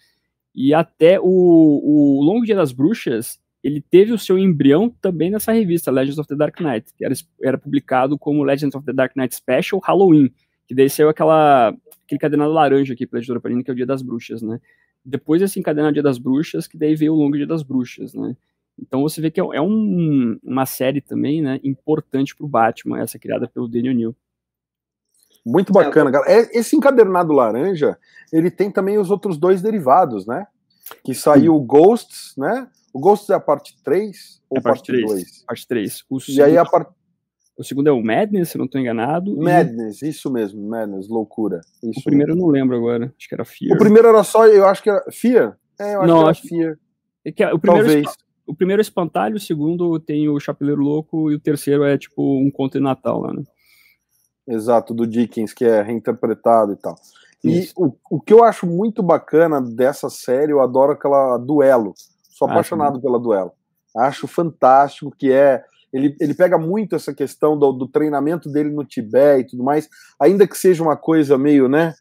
[0.54, 5.50] E até o, o Longo Dia das Bruxas, ele teve o seu embrião também nessa
[5.50, 9.16] revista, Legends of the Dark Knight, que era, era publicado como Legends of the Dark
[9.16, 10.30] Knight Special Halloween,
[10.66, 11.74] que daí saiu aquela,
[12.04, 14.60] aquele cadenado laranja aqui pela editora Panini, que é o Dia das Bruxas, né?
[15.02, 18.36] Depois desse encadenado Dia das Bruxas, que daí veio o Longo Dia das Bruxas, né?
[18.78, 23.00] Então você vê que é, é um, uma série também, né, importante para o Batman,
[23.00, 24.16] essa criada pelo Daniel New.
[25.46, 26.30] Muito bacana, cara.
[26.30, 27.96] É, esse encadernado laranja,
[28.30, 30.46] ele tem também os outros dois derivados, né?
[31.02, 32.68] Que saiu Ghosts, né?
[32.94, 35.44] O Ghosts é a parte 3 ou é parte 2?
[35.44, 36.04] Parte 3.
[36.08, 36.92] O e aí a parte.
[37.58, 39.36] O segundo é o Madness, se não estou enganado.
[39.36, 40.08] Madness, e...
[40.08, 41.60] isso mesmo, Madness, loucura.
[41.82, 42.42] Isso o primeiro mesmo.
[42.42, 43.74] eu não lembro agora, acho que era Fear.
[43.74, 45.58] O primeiro era só, eu acho que era Fear?
[45.78, 46.48] É, eu acho não, que era acho...
[46.48, 46.78] Fear.
[47.24, 48.16] É que o primeiro Talvez.
[48.46, 52.22] O primeiro é Espantalho, o segundo tem o Chapeleiro Louco e o terceiro é tipo
[52.22, 53.42] um conto de Natal lá, né?
[54.46, 56.94] Exato, do Dickens, que é reinterpretado e tal.
[57.42, 61.94] E o, o que eu acho muito bacana dessa série, eu adoro aquela duelo
[62.34, 63.52] Sou apaixonado pela duelo.
[63.96, 65.62] Acho fantástico que é.
[65.92, 69.88] Ele, ele pega muito essa questão do, do treinamento dele no Tibete e tudo mais,
[70.20, 71.94] ainda que seja uma coisa meio, né?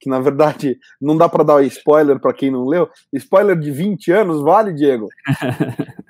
[0.00, 2.88] Que na verdade não dá para dar spoiler para quem não leu.
[3.12, 5.08] Spoiler de 20 anos, vale, Diego?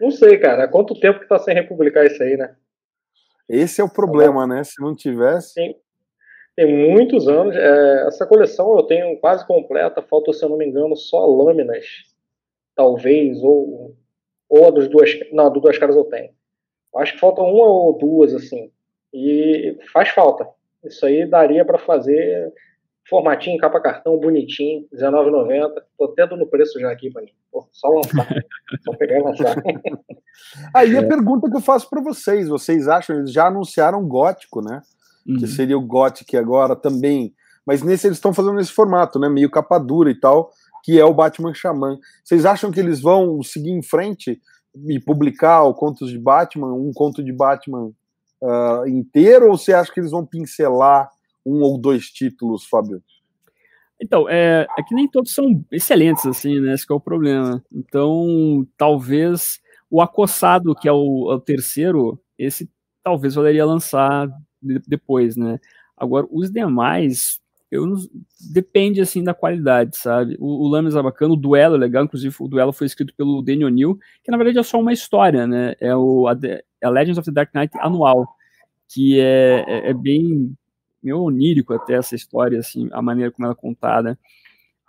[0.00, 0.64] Não sei, cara.
[0.64, 2.56] Há quanto tempo que tá sem republicar isso aí, né?
[3.48, 4.64] Esse é o problema, né?
[4.64, 5.54] Se não tivesse.
[5.54, 5.76] Tem,
[6.56, 7.54] tem muitos anos.
[7.54, 10.02] É, essa coleção eu tenho quase completa.
[10.02, 11.86] Falta, se eu não me engano, só lâminas
[12.74, 13.96] talvez, ou,
[14.48, 15.10] ou a dos duas.
[15.32, 16.30] Não, a do duas caras eu tenho.
[16.96, 18.70] Acho que falta uma ou duas, assim.
[19.12, 20.46] E faz falta.
[20.84, 22.52] Isso aí daria para fazer
[23.08, 25.82] formatinho, capa cartão, bonitinho, R$19,90.
[25.98, 27.32] Tô até dando preço já aqui, Paninho.
[27.70, 28.28] Só lançar.
[28.84, 29.56] só pegar e lançar.
[30.74, 33.16] Aí a pergunta que eu faço para vocês: vocês acham?
[33.16, 34.80] Eles já anunciaram gótico, né?
[35.26, 35.36] Uhum.
[35.36, 37.34] Que seria o Gothic agora também.
[37.66, 39.28] Mas nesse eles estão fazendo esse formato, né?
[39.28, 40.50] Meio capa dura e tal
[40.82, 41.98] que é o Batman Xamã.
[42.24, 44.40] Vocês acham que eles vão seguir em frente
[44.88, 47.92] e publicar o Contos de Batman, um conto de Batman
[48.40, 51.10] uh, inteiro, ou você acha que eles vão pincelar
[51.44, 53.02] um ou dois títulos, Fábio?
[54.00, 56.74] Então, é, é que nem todos são excelentes, assim, né?
[56.74, 57.62] Esse é o problema.
[57.70, 62.68] Então, talvez o Acossado, que é o, é o terceiro, esse
[63.04, 64.26] talvez valeria lançar
[64.60, 65.60] de, depois, né?
[65.96, 67.40] Agora, os demais,
[67.72, 67.86] eu
[68.52, 70.36] depende assim da qualidade, sabe?
[70.38, 73.40] O, o Lames é bacana, o duelo é legal, inclusive o duelo foi escrito pelo
[73.40, 75.74] Daniel O'Neill, que na verdade é só uma história, né?
[75.80, 76.36] É o a,
[76.84, 78.28] a Legends of the Dark Knight anual,
[78.92, 80.54] que é, é, é, bem
[81.02, 84.18] meio onírico até essa história, assim, a maneira como ela é contada.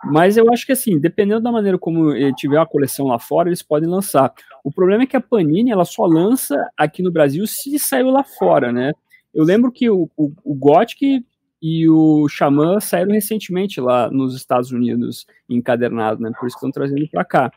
[0.04, 3.62] Mas eu acho que assim, dependendo da maneira como tiver uma coleção lá fora, eles
[3.62, 4.30] podem lançar.
[4.62, 8.22] O problema é que a Panini ela só lança aqui no Brasil se saiu lá
[8.22, 8.92] fora, né?
[9.32, 11.24] Eu lembro que o, o, o Gothic
[11.66, 16.30] e o Xamã saíram recentemente lá nos Estados Unidos, encadernado, né?
[16.38, 17.50] Por isso que estão trazendo para cá.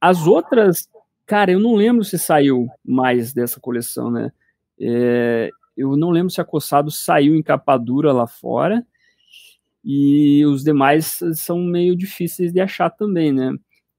[0.00, 0.88] As outras,
[1.24, 4.32] cara, eu não lembro se saiu mais dessa coleção, né?
[4.80, 8.84] É, eu não lembro se a Coçado saiu em capa dura lá fora.
[9.84, 13.52] E os demais são meio difíceis de achar também, né?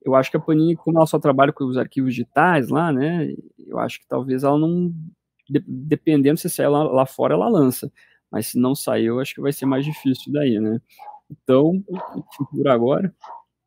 [0.03, 3.33] Eu acho que a Panini, como ela só trabalha com os arquivos digitais lá, né?
[3.57, 4.93] Eu acho que talvez ela não.
[5.49, 7.89] De, dependendo se sair lá, lá fora, ela lança.
[8.31, 10.79] Mas se não sair, eu acho que vai ser mais difícil daí, né?
[11.29, 11.83] Então,
[12.51, 13.13] por agora.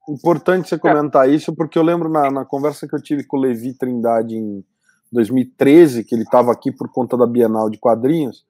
[0.09, 3.40] Importante você comentar isso, porque eu lembro na, na conversa que eu tive com o
[3.40, 4.64] Levi Trindade em
[5.12, 8.44] 2013, que ele estava aqui por conta da Bienal de Quadrinhos,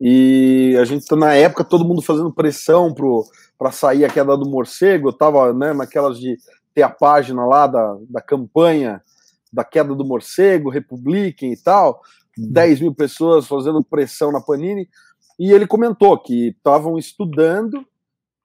[0.00, 2.94] e a gente, na época, todo mundo fazendo pressão
[3.58, 6.36] para sair a queda do morcego, eu tava né, naquelas de
[6.72, 9.02] ter a página lá da, da campanha
[9.52, 12.00] da queda do morcego, Republican e tal,
[12.36, 14.88] 10 mil pessoas fazendo pressão na Panini,
[15.38, 17.84] e ele comentou que estavam estudando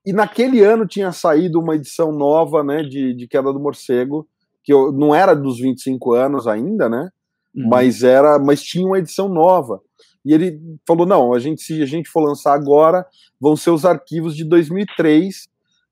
[0.05, 4.27] e naquele ano tinha saído uma edição nova, né, de, de Queda do Morcego,
[4.61, 7.09] que eu, não era dos 25 anos ainda, né,
[7.55, 7.69] uhum.
[7.69, 9.81] mas era, mas tinha uma edição nova.
[10.25, 13.05] E ele falou: "Não, a gente se a gente for lançar agora,
[13.39, 15.47] vão ser os arquivos de 2003,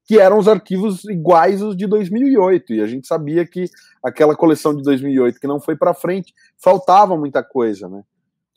[0.05, 2.73] que eram os arquivos iguais aos de 2008".
[2.73, 3.65] E a gente sabia que
[4.03, 8.03] aquela coleção de 2008 que não foi para frente, faltava muita coisa, né?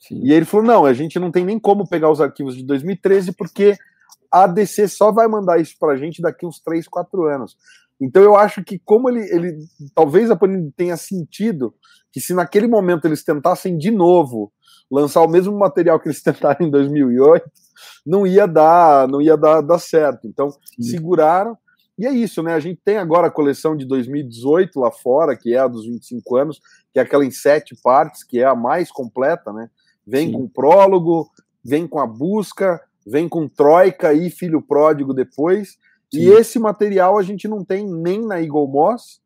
[0.07, 0.21] Sim.
[0.23, 3.31] E ele falou: "Não, a gente não tem nem como pegar os arquivos de 2013
[3.33, 3.75] porque
[4.31, 7.55] a DC só vai mandar isso pra gente daqui uns 3, 4 anos.
[7.99, 9.57] Então eu acho que como ele, ele
[9.93, 11.73] talvez a Panini tenha sentido
[12.11, 14.51] que se naquele momento eles tentassem de novo
[14.91, 17.49] lançar o mesmo material que eles tentaram em 2008,
[18.05, 20.27] não ia dar, não ia dar, dar certo.
[20.27, 20.83] Então Sim.
[20.83, 21.57] seguraram.
[21.97, 22.53] E é isso, né?
[22.53, 26.35] A gente tem agora a coleção de 2018 lá fora, que é a dos 25
[26.35, 26.59] anos,
[26.93, 29.69] que é aquela em sete partes, que é a mais completa, né?
[30.05, 30.33] Vem Sim.
[30.33, 31.29] com o prólogo,
[31.63, 35.77] vem com a busca, vem com Troika e Filho Pródigo depois.
[36.13, 36.19] Sim.
[36.19, 39.19] E esse material a gente não tem nem na Eagle Moss,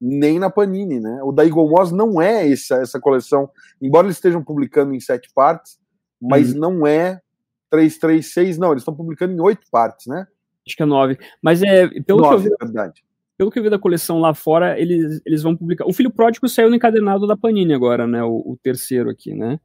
[0.00, 1.22] nem na Panini, né?
[1.22, 3.48] O da Eagle Moss não é essa, essa coleção,
[3.80, 5.78] embora eles estejam publicando em sete partes,
[6.20, 6.58] mas hum.
[6.58, 7.20] não é
[7.70, 10.26] 336, não, eles estão publicando em oito partes, né?
[10.66, 11.18] Acho que é nove.
[11.42, 11.88] Mas é.
[12.02, 13.04] Pelo nove, que eu vi, é verdade.
[13.36, 15.86] Pelo que eu vi da coleção lá fora, eles, eles vão publicar.
[15.86, 18.22] O Filho Pródigo saiu no encadernado da Panini agora, né?
[18.22, 19.58] O, o terceiro aqui, né?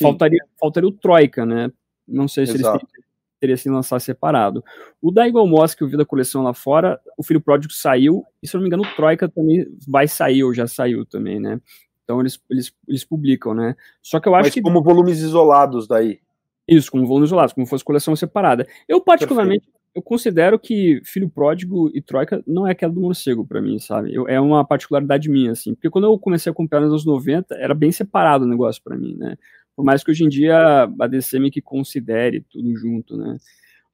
[0.00, 1.70] Faltaria, faltaria o Troika, né?
[2.06, 2.78] Não sei se Exato.
[2.78, 3.06] eles têm
[3.38, 4.64] teria se lançar separado.
[5.00, 8.24] O da Eagle Moss, que eu vi da coleção lá fora, o Filho Pródigo saiu,
[8.42, 11.38] e se eu não me engano, o Troika também vai sair, ou já saiu também,
[11.38, 11.60] né?
[12.04, 13.76] Então eles, eles, eles publicam, né?
[14.00, 14.62] Só que eu acho Mas que.
[14.62, 16.20] como volumes isolados daí.
[16.66, 18.66] Isso, como volumes isolados, como fosse coleção separada.
[18.88, 19.80] Eu, particularmente, Perfeito.
[19.94, 24.14] eu considero que Filho Pródigo e Troika não é aquela do morcego para mim, sabe?
[24.14, 25.74] Eu, é uma particularidade minha, assim.
[25.74, 28.96] Porque quando eu comecei a comprar nos anos 90, era bem separado o negócio para
[28.96, 29.36] mim, né?
[29.76, 33.36] Por mais que hoje em dia a DC meio que considere tudo junto, né?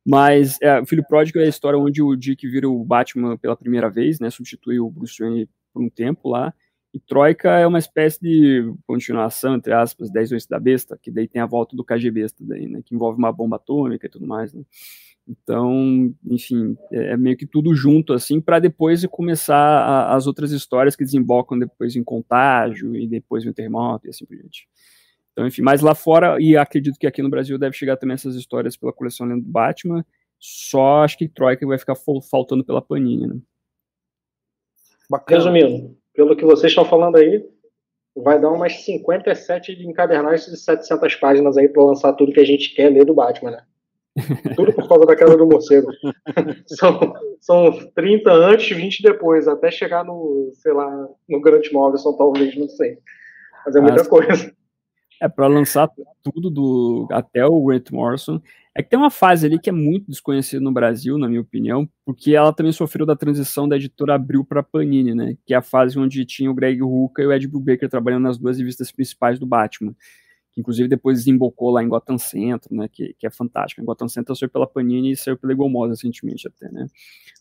[0.06, 3.56] Mas é, o Filho Pródigo é a história onde o Dick vira o Batman pela
[3.56, 4.30] primeira vez, né?
[4.30, 6.54] Substitui o Bruce Wayne por um tempo lá.
[6.94, 11.26] E Troika é uma espécie de continuação, entre aspas, 10 vezes da besta, que daí
[11.26, 12.82] tem a volta do KG besta daí, né?
[12.84, 14.62] Que envolve uma bomba atômica e tudo mais, né?
[15.26, 20.50] Então, enfim, é, é meio que tudo junto, assim, para depois começar a, as outras
[20.50, 24.68] histórias que desembocam depois em contágio e depois em terremoto e assim por diante.
[25.32, 28.34] Então, enfim, mas lá fora, e acredito que aqui no Brasil deve chegar também essas
[28.34, 30.04] histórias pela coleção Lendo Batman,
[30.38, 31.94] só acho que Troika vai ficar
[32.30, 33.36] faltando pela Panini, né?
[35.08, 35.38] Bacana.
[35.38, 37.44] Resumindo, pelo que vocês estão falando aí,
[38.16, 42.44] vai dar umas 57 de encadernados de 700 páginas aí para lançar tudo que a
[42.44, 43.62] gente quer ler do Batman, né?
[44.56, 45.90] Tudo por causa da queda do morcego.
[46.66, 52.54] são, são 30 antes, 20 depois, até chegar no, sei lá, no Grant Morrison, talvez,
[52.54, 52.98] não sei.
[53.64, 54.54] Mas é muita coisa.
[55.22, 55.88] É para lançar
[56.20, 58.42] tudo do até o Grant Morrison.
[58.74, 61.88] É que tem uma fase ali que é muito desconhecida no Brasil, na minha opinião,
[62.04, 65.36] porque ela também sofreu da transição da editora Abril para Panini, né?
[65.46, 68.36] Que é a fase onde tinha o Greg Rucka e o Ed Brubaker trabalhando nas
[68.36, 69.94] duas revistas principais do Batman
[70.52, 73.80] que inclusive depois desembocou lá em Gotham Centro, né, que, que é fantástico.
[73.80, 76.86] Em Gotham Centro saiu pela Panini e saiu pela Egomos recentemente até, né.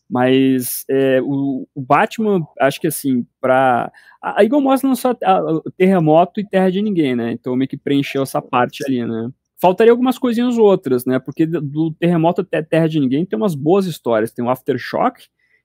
[0.08, 5.62] Mas é, o, o, Batman, acho que assim, para a Egomos não só a, a,
[5.76, 9.30] Terremoto e Terra de Ninguém, né, então meio que preencheu essa parte ali, né.
[9.60, 13.86] Faltaria algumas coisinhas outras, né, porque do Terremoto até Terra de Ninguém tem umas boas
[13.86, 15.22] histórias, tem o Aftershock,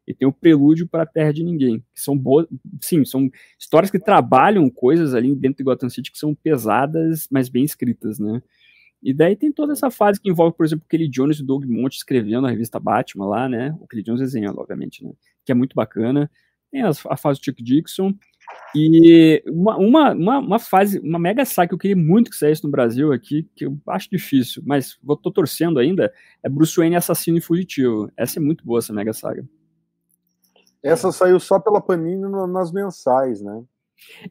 [0.07, 2.47] e tem o Prelúdio para a Terra de Ninguém, que são boas,
[2.81, 7.49] sim, são histórias que trabalham coisas ali dentro de Gotham City que são pesadas, mas
[7.49, 8.41] bem escritas, né?
[9.03, 11.65] E daí tem toda essa fase que envolve, por exemplo, Kelly Jones e o Doug
[11.65, 13.77] Monte escrevendo a revista Batman lá, né?
[13.79, 15.11] O Kelly Jones desenhando, obviamente, né?
[15.45, 16.31] Que é muito bacana.
[16.71, 18.13] Tem a, a fase do Chuck Dixon.
[18.73, 22.63] E uma, uma, uma, uma, fase, uma mega saga que eu queria muito que saísse
[22.63, 26.95] no Brasil aqui, que eu acho difícil, mas vou, tô torcendo ainda, é Bruce Wayne
[26.95, 28.11] Assassino e Fugitivo.
[28.15, 29.47] Essa é muito boa, essa mega saga.
[30.87, 33.63] Essa saiu só pela Panini nas mensais, né?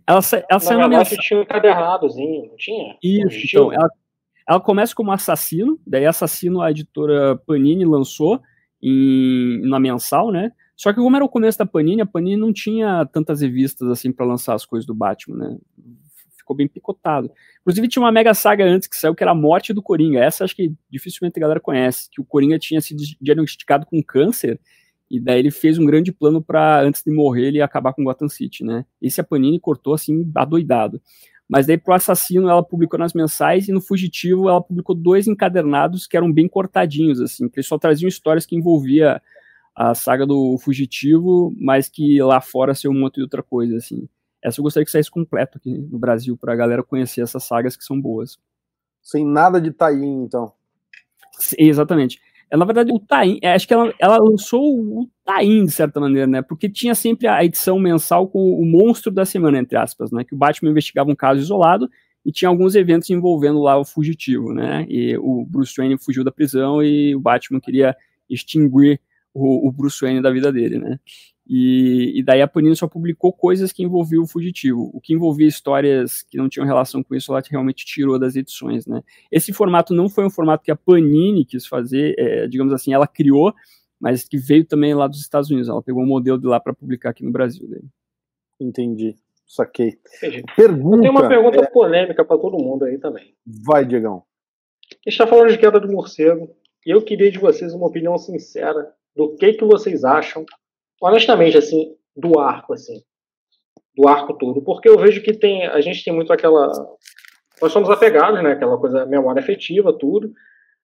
[0.07, 1.19] Ela, ela saiu na mensal.
[1.19, 2.97] tinha um encadernadozinho, não tinha?
[3.03, 3.91] Isso, então, ela,
[4.49, 8.41] ela começa como Assassino, daí Assassino a editora Panini lançou
[8.83, 10.53] em, na mensal, né?
[10.77, 14.13] Só que como era o começo da Panini, a Panini não tinha tantas revistas assim
[14.13, 15.59] para lançar as coisas do Batman, né?
[16.37, 17.31] Ficou bem picotado.
[17.61, 20.21] Inclusive tinha uma mega saga antes que saiu que era a morte do Coringa.
[20.21, 24.61] Essa acho que dificilmente a galera conhece, que o Coringa tinha sido diagnosticado com câncer
[25.11, 28.29] e daí ele fez um grande plano para antes de morrer ele acabar com Gotham
[28.29, 28.85] City, né?
[29.01, 31.01] Esse a Panini cortou assim adoidado.
[31.49, 36.07] Mas daí pro Assassino ela publicou nas mensais e no Fugitivo ela publicou dois encadernados
[36.07, 39.23] que eram bem cortadinhos, assim, que só traziam histórias que envolvia
[39.77, 44.09] a saga do Fugitivo, mas que lá fora ser um monte de outra coisa, assim.
[44.43, 47.85] Essa eu gostaria que saísse completo aqui no Brasil, pra galera conhecer essas sagas que
[47.85, 48.39] são boas.
[49.03, 50.53] Sem nada de Taim, então.
[51.59, 52.19] Exatamente.
[52.51, 55.99] É, na verdade, o Taim, é, acho que ela, ela lançou o Taim, de certa
[55.99, 56.43] maneira, né?
[56.43, 60.25] Porque tinha sempre a edição mensal com o monstro da semana, entre aspas, né?
[60.25, 61.89] Que o Batman investigava um caso isolado
[62.25, 64.87] e tinha alguns eventos envolvendo lá o fugitivo, né?
[64.89, 67.97] E o Bruce Wayne fugiu da prisão e o Batman queria
[68.31, 69.01] extinguir
[69.35, 70.99] o, o Bruce Wayne da vida dele, né?
[71.49, 74.91] E, e, daí a Panini só publicou coisas que envolviam o fugitivo.
[74.93, 78.85] O que envolvia histórias que não tinham relação com isso, ela realmente tirou das edições,
[78.85, 79.01] né?
[79.31, 83.07] Esse formato não foi um formato que a Panini quis fazer, é, digamos assim, ela
[83.07, 83.55] criou,
[84.01, 85.69] mas que veio também lá dos Estados Unidos.
[85.69, 87.69] Ela pegou um modelo de lá para publicar aqui no Brasil.
[87.71, 87.85] Daí.
[88.61, 89.15] Entendi.
[89.47, 89.99] Saquei.
[90.57, 91.01] Pergunta.
[91.01, 91.67] Tenho uma pergunta é...
[91.71, 93.35] polêmica para todo mundo aí também.
[93.47, 94.25] Vai, Diegão.
[94.91, 96.51] A gente está falando de queda do morcego
[96.85, 100.45] e eu queria de vocês uma opinião sincera do que que vocês acham
[101.01, 103.03] honestamente, assim, do arco, assim,
[103.97, 106.71] do arco todo, porque eu vejo que tem, a gente tem muito aquela,
[107.61, 110.33] nós somos apegados, né, aquela coisa, memória afetiva, tudo,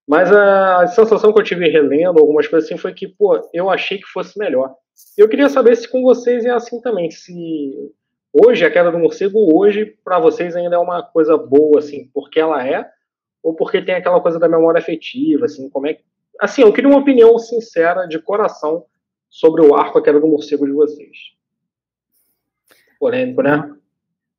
[0.07, 3.99] mas a, sensação que eu tive relendo algumas coisas assim foi que, pô, eu achei
[3.99, 4.75] que fosse melhor.
[5.17, 7.93] Eu queria saber se com vocês é assim também, se
[8.33, 12.41] hoje a queda do morcego hoje para vocês ainda é uma coisa boa, assim, porque
[12.41, 12.89] ela é,
[13.43, 16.03] ou porque tem aquela coisa da memória afetiva, assim, como é que,
[16.41, 18.85] assim, eu queria uma opinião sincera, de coração,
[19.33, 21.17] sobre o arco A Queda do Morcego de vocês.
[23.01, 23.75] Polêmico, né?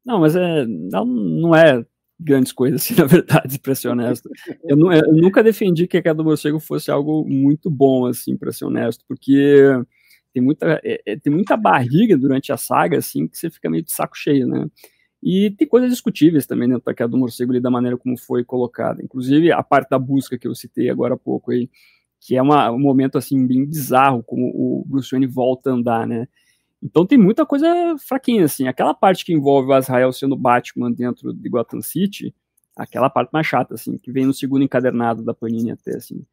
[0.05, 1.83] Não, mas é, não, não é
[2.19, 4.29] grandes coisas, assim, na verdade, para ser honesto.
[4.63, 8.37] Eu, não, eu, nunca defendi que a Queda do Morcego fosse algo muito bom, assim,
[8.37, 9.65] para ser honesto, porque
[10.31, 13.83] tem muita, é, é, tem muita barriga durante a saga, assim, que você fica meio
[13.83, 14.67] de saco cheio, né?
[15.23, 18.43] E tem coisas discutíveis também dentro da Queda do Morcego ali, da maneira como foi
[18.43, 19.01] colocada.
[19.01, 21.67] Inclusive, a parte da busca que eu citei agora há pouco aí,
[22.25, 26.07] que é uma, um momento assim bem bizarro como o Bruce Wayne volta a andar,
[26.07, 26.25] né?
[26.81, 28.65] Então tem muita coisa fraquinha assim.
[28.65, 32.33] Aquela parte que envolve o Azrael sendo Batman dentro de Gotham City,
[32.77, 36.25] aquela parte mais chata assim, que vem no segundo encadernado da Panini até assim.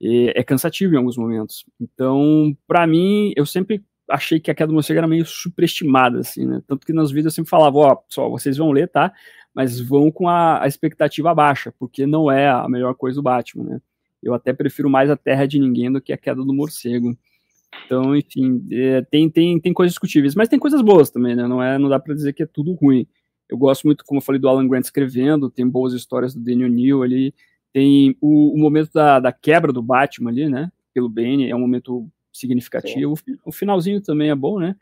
[0.00, 1.64] E é cansativo em alguns momentos.
[1.80, 6.46] Então, para mim, eu sempre achei que a queda do morcego era meio superestimada, assim,
[6.46, 6.62] né?
[6.68, 9.12] Tanto que nos vídeos eu sempre falava, ó, só vocês vão ler, tá?
[9.52, 13.64] Mas vão com a, a expectativa baixa, porque não é a melhor coisa do Batman,
[13.64, 13.80] né?
[14.22, 17.16] Eu até prefiro mais a Terra de Ninguém do que a Queda do Morcego.
[17.84, 21.46] Então, enfim, é, tem, tem, tem coisas discutíveis, mas tem coisas boas também, né?
[21.46, 23.06] Não, é, não dá para dizer que é tudo ruim.
[23.48, 26.68] Eu gosto muito, como eu falei, do Alan Grant escrevendo, tem boas histórias do Daniel
[26.68, 27.34] Neal ali,
[27.72, 30.72] tem o, o momento da, da quebra do Batman ali, né?
[30.92, 33.14] Pelo Bane, é um momento significativo.
[33.44, 34.74] O finalzinho também é bom, né?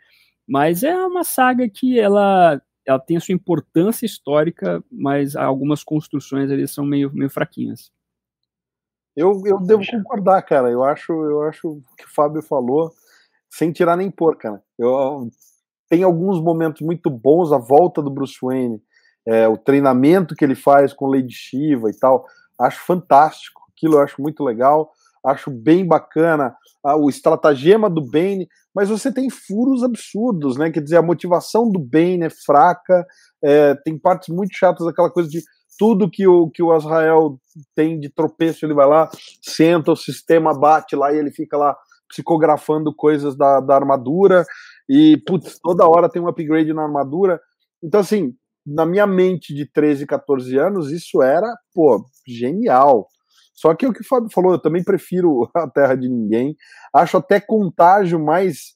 [0.46, 6.50] Mas é uma saga que ela, ela tem a sua importância histórica, mas algumas construções
[6.50, 7.90] ali são meio, meio fraquinhas.
[9.16, 10.70] Eu, eu devo concordar, cara.
[10.70, 12.92] Eu acho, eu acho que o Fábio falou,
[13.50, 14.62] sem tirar nem pôr, cara.
[14.79, 15.29] Eu,
[15.88, 18.83] tem alguns momentos muito bons, a volta do Bruce Wayne,
[19.27, 22.24] é, o treinamento que ele faz com Lady Shiva e tal.
[22.59, 23.62] Acho fantástico.
[23.70, 24.90] Aquilo eu acho muito legal.
[25.24, 26.55] Acho bem bacana
[26.98, 30.70] o estratagema do Bane, mas você tem furos absurdos, né?
[30.70, 33.07] Quer dizer, a motivação do Bane é fraca,
[33.42, 35.42] é, tem partes muito chatas, aquela coisa de
[35.78, 37.38] tudo que o, que o Azrael
[37.74, 39.10] tem de tropeço, ele vai lá,
[39.42, 41.76] senta, o sistema bate lá e ele fica lá
[42.08, 44.44] psicografando coisas da, da armadura
[44.88, 47.40] e, putz, toda hora tem um upgrade na armadura.
[47.82, 48.34] Então, assim,
[48.66, 53.08] na minha mente de 13, 14 anos, isso era, pô, genial.
[53.54, 56.56] Só que é o que o Fábio falou, eu também prefiro a Terra de Ninguém.
[56.92, 58.75] Acho até contágio mais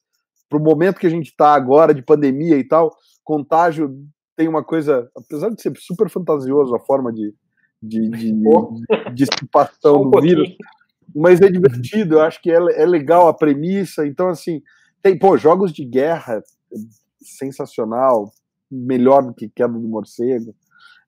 [0.48, 3.94] pro momento que a gente tá agora, de pandemia e tal, contágio
[4.38, 7.34] tem uma coisa, apesar de ser super fantasioso a forma de,
[7.82, 8.32] de, de,
[9.12, 10.48] de dissipação um do vírus,
[11.12, 14.62] mas é divertido, eu acho que é, é legal a premissa, então assim,
[15.02, 16.40] tem, pô, jogos de guerra,
[17.20, 18.30] sensacional,
[18.70, 20.54] melhor do que Queda do Morcego,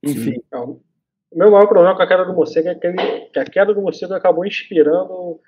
[0.03, 0.33] enfim.
[0.33, 0.43] Sim.
[1.31, 2.97] O meu maior problema com a Queda do Morcego é que, ele,
[3.33, 5.39] que a Queda do Morcego acabou inspirando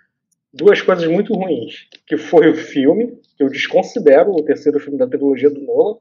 [0.54, 5.08] duas coisas muito ruins, que foi o filme, que eu desconsidero o terceiro filme da
[5.08, 5.98] trilogia do Nolan,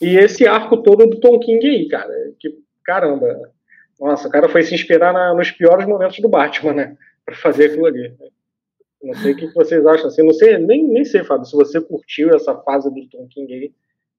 [0.00, 2.12] e esse arco todo do Tom King aí, cara.
[2.38, 3.50] Que, caramba,
[4.00, 6.96] nossa, o cara foi se inspirar na, nos piores momentos do Batman, né?
[7.24, 8.14] Pra fazer aquilo ali.
[9.02, 10.22] Não sei o que vocês acham assim.
[10.22, 13.72] Não sei, nem, nem sei, Fábio, se você curtiu essa fase do Tom King aí.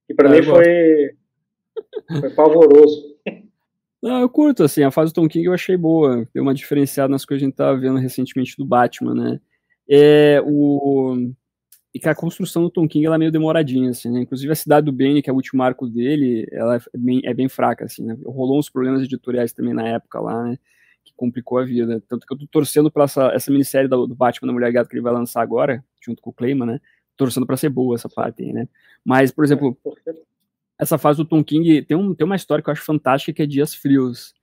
[0.08, 1.12] Que pra é, mim foi,
[2.20, 3.12] foi pavoroso.
[4.02, 6.28] Não, eu curto, assim, a fase do Tom King eu achei boa.
[6.34, 9.40] Deu uma diferenciada nas coisas que a gente tava vendo recentemente do Batman, né?
[9.88, 11.32] É, o...
[11.94, 14.22] E que a construção do Tom King ela é meio demoradinha, assim, né?
[14.22, 17.34] Inclusive a cidade do Bane, que é o último arco dele, ela é bem, é
[17.34, 18.18] bem fraca, assim, né?
[18.26, 20.58] Rolou uns problemas editoriais também na época lá, né?
[21.04, 22.02] Que complicou a vida.
[22.08, 24.96] Tanto que eu tô torcendo pra essa, essa minissérie do, Batman da Mulher Gato que
[24.96, 26.82] ele vai lançar agora, junto com o Clayman, né?
[27.18, 28.70] Torcendo pra ser boa essa parte aí, né?
[29.04, 29.78] Mas, por exemplo,
[30.80, 33.42] essa fase do Tom King tem, um, tem uma história que eu acho fantástica que
[33.42, 34.34] é Dias Frios,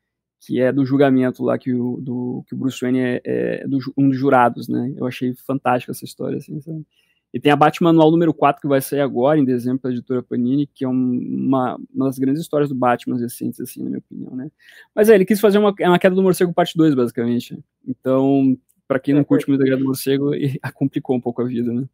[0.40, 3.78] que é do julgamento lá que o, do, que o Bruce Wayne é, é do,
[3.96, 4.92] um dos jurados, né?
[4.96, 6.84] Eu achei fantástica essa história, assim, sabe?
[7.32, 10.22] E tem a Batman Manual número 4 que vai sair agora, em dezembro, pela editora
[10.22, 14.34] Panini, que é uma, uma das grandes histórias do Batman recentes, assim, na minha opinião,
[14.34, 14.50] né?
[14.94, 17.58] Mas é, ele quis fazer uma, é uma queda do morcego parte 2, basicamente.
[17.86, 18.56] Então,
[18.86, 20.30] para quem não curte muito a queda do morcego,
[20.74, 21.84] complicou um pouco a vida, né?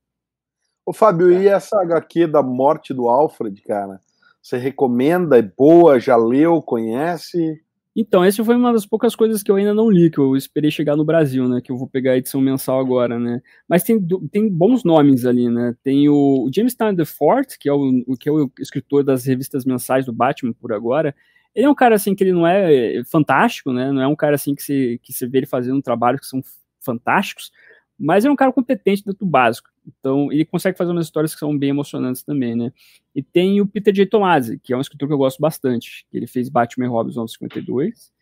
[0.87, 4.01] Ô, Fábio, e essa HQ da morte do Alfred, cara?
[4.41, 5.39] Você recomenda?
[5.39, 5.99] É boa?
[5.99, 6.61] Já leu?
[6.62, 7.61] Conhece?
[7.97, 10.68] Então, essa foi uma das poucas coisas que eu ainda não li, que eu esperei
[10.68, 11.61] chegar no Brasil, né?
[11.61, 13.40] Que eu vou pegar a edição mensal agora, né?
[13.68, 15.76] Mas tem, tem bons nomes ali, né?
[15.84, 19.64] Tem o, o James Tynion DeFort, que é o, que é o escritor das revistas
[19.64, 21.14] mensais do Batman por agora.
[21.55, 23.92] Ele é um cara, assim, que ele não é fantástico, né?
[23.92, 26.26] Não é um cara, assim, que você, que você vê ele fazendo um trabalho que
[26.26, 26.42] são
[26.80, 27.53] fantásticos,
[27.97, 29.70] mas é um cara competente dentro do básico.
[29.87, 32.72] Então, ele consegue fazer umas histórias que são bem emocionantes também, né?
[33.14, 34.07] E tem o Peter J.
[34.07, 36.07] Tomasi, que é um escritor que eu gosto bastante.
[36.12, 38.12] Ele fez Batman e Robin 952.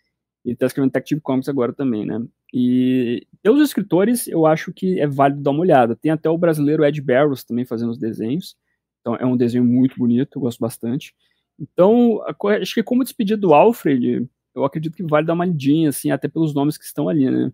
[0.44, 2.20] E ele tá escrevendo Detective Comics agora também, né?
[2.52, 5.96] E pelos escritores, eu acho que é válido dar uma olhada.
[5.96, 8.56] Tem até o brasileiro Ed Barrows também fazendo os desenhos.
[9.00, 11.14] Então, é um desenho muito bonito, eu gosto bastante.
[11.58, 12.20] Então,
[12.60, 16.28] acho que como despedida do Alfred, eu acredito que vale dar uma lidinha, assim, até
[16.28, 17.52] pelos nomes que estão ali, né?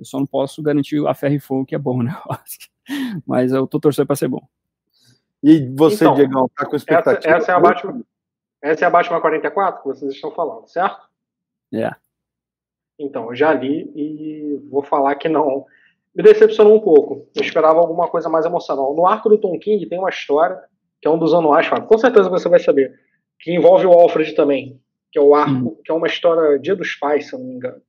[0.00, 2.16] Eu só não posso garantir a ferro e fogo que é bom, né?
[3.26, 4.42] Mas eu tô torcendo para ser bom.
[5.42, 7.18] E você, então, Diego, tá com expectativa?
[7.18, 8.02] Essa, essa, é a Batman,
[8.62, 11.02] essa é a Batman 44 que vocês estão falando, certo?
[11.72, 11.90] É.
[12.98, 15.66] Então, eu já li e vou falar que não.
[16.14, 17.28] Me decepcionou um pouco.
[17.34, 18.94] Eu esperava alguma coisa mais emocional.
[18.94, 20.60] No arco do Tom King tem uma história,
[21.00, 22.98] que é um dos anuais, com certeza você vai saber,
[23.38, 24.80] que envolve o Alfred também,
[25.12, 25.76] que é o arco, hum.
[25.84, 27.80] que é uma história Dia dos Pais, se eu não me engano.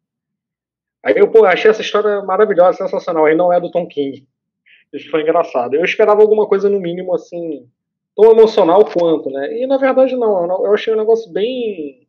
[1.04, 3.26] Aí eu pô, achei essa história maravilhosa, sensacional.
[3.26, 4.28] Aí não é do Tom King.
[4.94, 5.76] Isso foi engraçado.
[5.76, 7.68] Eu esperava alguma coisa, no mínimo, assim,
[8.16, 9.58] tão emocional quanto, né?
[9.60, 10.66] E na verdade, não.
[10.66, 12.08] Eu achei um negócio bem.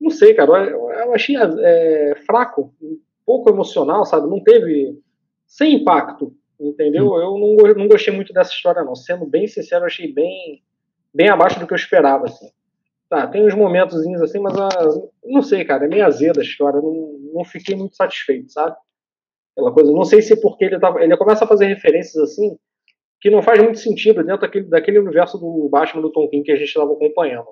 [0.00, 0.70] Não sei, cara.
[0.70, 2.72] Eu achei é, fraco,
[3.24, 4.28] pouco emocional, sabe?
[4.28, 4.98] Não teve.
[5.46, 7.12] Sem impacto, entendeu?
[7.12, 7.18] Hum.
[7.18, 8.94] Eu não, não gostei muito dessa história, não.
[8.94, 10.62] Sendo bem sincero, eu achei bem,
[11.14, 12.50] bem abaixo do que eu esperava, assim.
[13.08, 14.54] Tá, tem uns momentos assim, mas
[15.24, 16.80] não sei, cara, é meio azeda a história.
[16.80, 18.76] Não, não fiquei muito satisfeito, sabe?
[19.52, 22.58] Aquela coisa, não sei se é porque ele tava, ele começa a fazer referências assim
[23.20, 26.52] que não faz muito sentido dentro daquele, daquele universo do Batman do Tom King que
[26.52, 27.48] a gente estava acompanhando.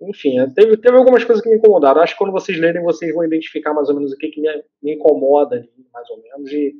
[0.00, 2.00] Enfim, é, teve, teve algumas coisas que me incomodaram.
[2.00, 4.48] Acho que quando vocês lerem, vocês vão identificar mais ou menos o que, que me,
[4.82, 6.52] me incomoda, mais ou menos.
[6.52, 6.74] E,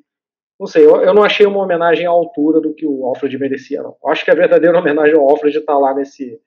[0.59, 3.83] não sei, eu, eu, não achei uma homenagem à altura do que o Alfred merecia,
[3.83, 3.97] não.
[4.07, 6.41] Acho que a verdadeira homenagem ao Alfred está lá nesse,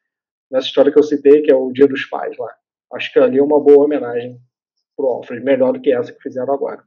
[0.52, 2.49] nessa história que eu citei, que é o Dia dos Pais lá.
[2.93, 4.38] Acho que ali é uma boa homenagem
[4.95, 6.84] pro Alfred, melhor do que essa que fizeram agora.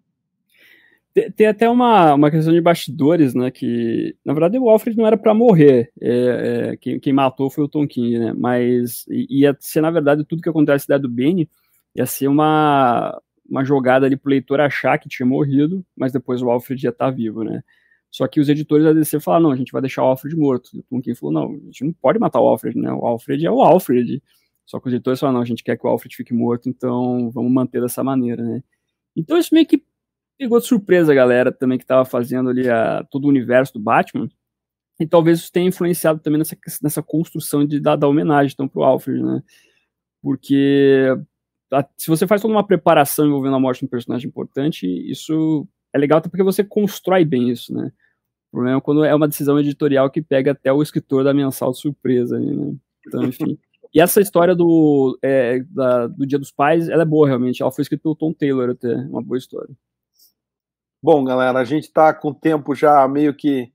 [1.14, 3.50] Tem, tem até uma, uma questão de bastidores, né?
[3.50, 5.90] Que na verdade o Alfred não era para morrer.
[6.00, 8.34] É, é, quem, quem matou foi o Tom King, né?
[8.36, 11.48] Mas ia ser, na verdade, tudo que acontece da do Benny
[11.94, 16.50] ia ser uma, uma jogada ali pro leitor achar que tinha morrido, mas depois o
[16.50, 17.62] Alfred ia estar tá vivo, né?
[18.14, 20.70] Só que os editores da DC falaram, não, a gente vai deixar o Alfred morto.
[20.72, 22.92] E o Tom King falou, não, a gente não pode matar o Alfred, né?
[22.92, 24.22] O Alfred é o Alfred.
[24.64, 27.28] Só que os editores falaram, não, a gente quer que o Alfred fique morto, então
[27.32, 28.62] vamos manter dessa maneira, né?
[29.16, 29.82] Então isso meio que
[30.38, 33.80] pegou de surpresa a galera também que estava fazendo ali a, todo o universo do
[33.80, 34.28] Batman.
[35.00, 38.78] E talvez isso tenha influenciado também nessa, nessa construção de dar, dar homenagem então, para
[38.80, 39.42] o Alfred, né?
[40.22, 41.08] Porque
[41.72, 45.66] a, se você faz toda uma preparação envolvendo a morte de um personagem importante, isso
[45.92, 47.90] é legal até porque você constrói bem isso, né?
[48.54, 52.38] Problema é quando é uma decisão editorial que pega até o escritor da mensal surpresa,
[52.38, 52.72] né?
[53.04, 53.58] Então, enfim.
[53.92, 57.62] E essa história do, é, da, do Dia dos Pais, ela é boa realmente.
[57.62, 59.74] Ela foi escrita pelo Tom Taylor até, uma boa história.
[61.02, 63.72] Bom, galera, a gente está com o tempo já meio que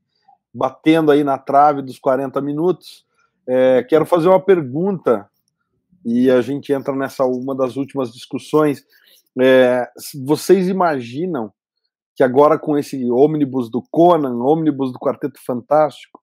[0.54, 3.06] batendo aí na trave dos 40 minutos.
[3.46, 5.30] É, quero fazer uma pergunta
[6.06, 8.86] e a gente entra nessa uma das últimas discussões.
[9.38, 9.90] É,
[10.26, 11.52] vocês imaginam
[12.20, 16.20] que agora com esse ônibus do Conan, ônibus do Quarteto Fantástico,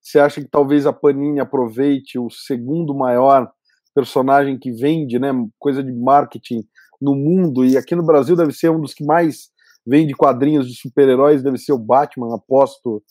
[0.00, 3.52] você acha que talvez a Panini aproveite o segundo maior
[3.94, 6.64] personagem que vende, né, coisa de marketing
[6.98, 9.50] no mundo e aqui no Brasil deve ser um dos que mais
[9.86, 13.02] vende quadrinhos de super-heróis, deve ser o Batman, aposto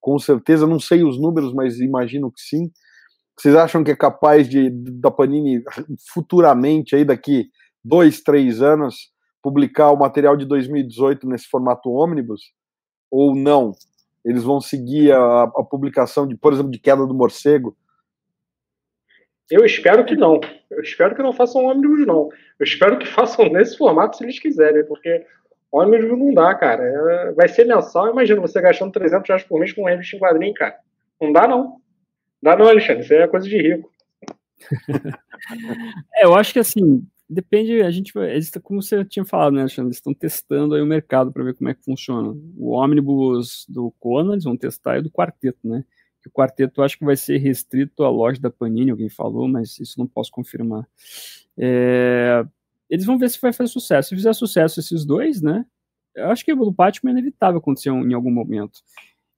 [0.00, 2.72] com certeza, não sei os números, mas imagino que sim.
[3.38, 5.62] Vocês acham que é capaz de da Panini
[6.12, 7.50] futuramente, aí daqui
[7.84, 9.12] dois, três anos,
[9.48, 12.52] publicar o material de 2018 nesse formato ônibus?
[13.10, 13.72] Ou não?
[14.24, 17.74] Eles vão seguir a, a publicação de, por exemplo, de Queda do Morcego?
[19.50, 20.38] Eu espero que não.
[20.70, 22.28] Eu espero que não façam ônibus, não.
[22.58, 25.24] Eu espero que façam nesse formato se eles quiserem, porque
[25.72, 26.82] ônibus não dá, cara.
[26.82, 28.10] É, vai ser mensal.
[28.10, 30.76] Imagina você gastando 300 reais por mês com um revista em quadrinho, cara.
[31.20, 31.62] Não dá, não.
[31.64, 31.80] Não
[32.42, 33.02] dá, não, Alexandre.
[33.02, 33.90] Isso aí é coisa de rico.
[36.14, 39.88] é, eu acho que assim, Depende, a gente vai, como você tinha falado, né, Alexandre,
[39.88, 42.34] eles estão testando aí o mercado para ver como é que funciona.
[42.56, 45.84] O ônibus do Conan, eles vão testar e do quarteto, né?
[46.28, 49.98] o quarteto acho que vai ser restrito à loja da Panini, alguém falou, mas isso
[49.98, 50.86] não posso confirmar.
[51.56, 52.44] É,
[52.88, 54.10] eles vão ver se vai fazer sucesso.
[54.10, 55.64] Se fizer sucesso esses dois, né?
[56.14, 58.80] Eu acho que o do Batman é inevitável acontecer em algum momento.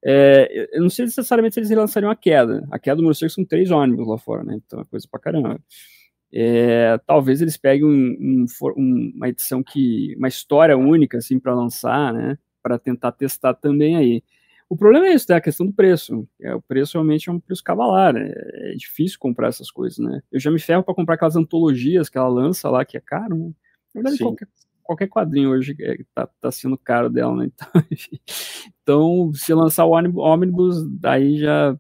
[0.03, 2.67] É, eu não sei necessariamente se eles relançariam a queda.
[2.71, 4.61] A queda do morcego são três ônibus lá fora, né?
[4.65, 5.61] Então é coisa pra caramba.
[6.33, 10.15] É, talvez eles peguem um, um, uma edição que.
[10.17, 12.39] uma história única, assim, para lançar, né?
[12.63, 14.23] Para tentar testar também aí.
[14.69, 15.37] O problema é isso, né?
[15.37, 16.29] A questão do preço.
[16.41, 18.17] É, o preço realmente é um preço cavalar.
[18.17, 20.23] É, é difícil comprar essas coisas, né?
[20.31, 23.37] Eu já me ferro para comprar aquelas antologias que ela lança lá, que é caro,
[23.37, 23.53] né?
[23.93, 24.49] Na verdade, qualquer,
[24.85, 27.51] qualquer quadrinho hoje é, tá, tá sendo caro dela, né?
[27.53, 27.83] Então,
[28.83, 31.77] então se lançar o ônibus, daí já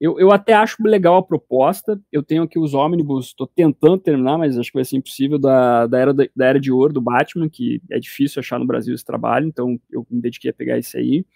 [0.00, 2.00] eu, eu até acho legal a proposta.
[2.10, 5.86] Eu tenho aqui os ônibus, estou tentando terminar, mas acho que vai ser impossível, da,
[5.86, 9.04] da, era, da, Era de Ouro do Batman, que é difícil achar no Brasil esse
[9.04, 11.26] trabalho, então eu me dediquei a pegar esse aí.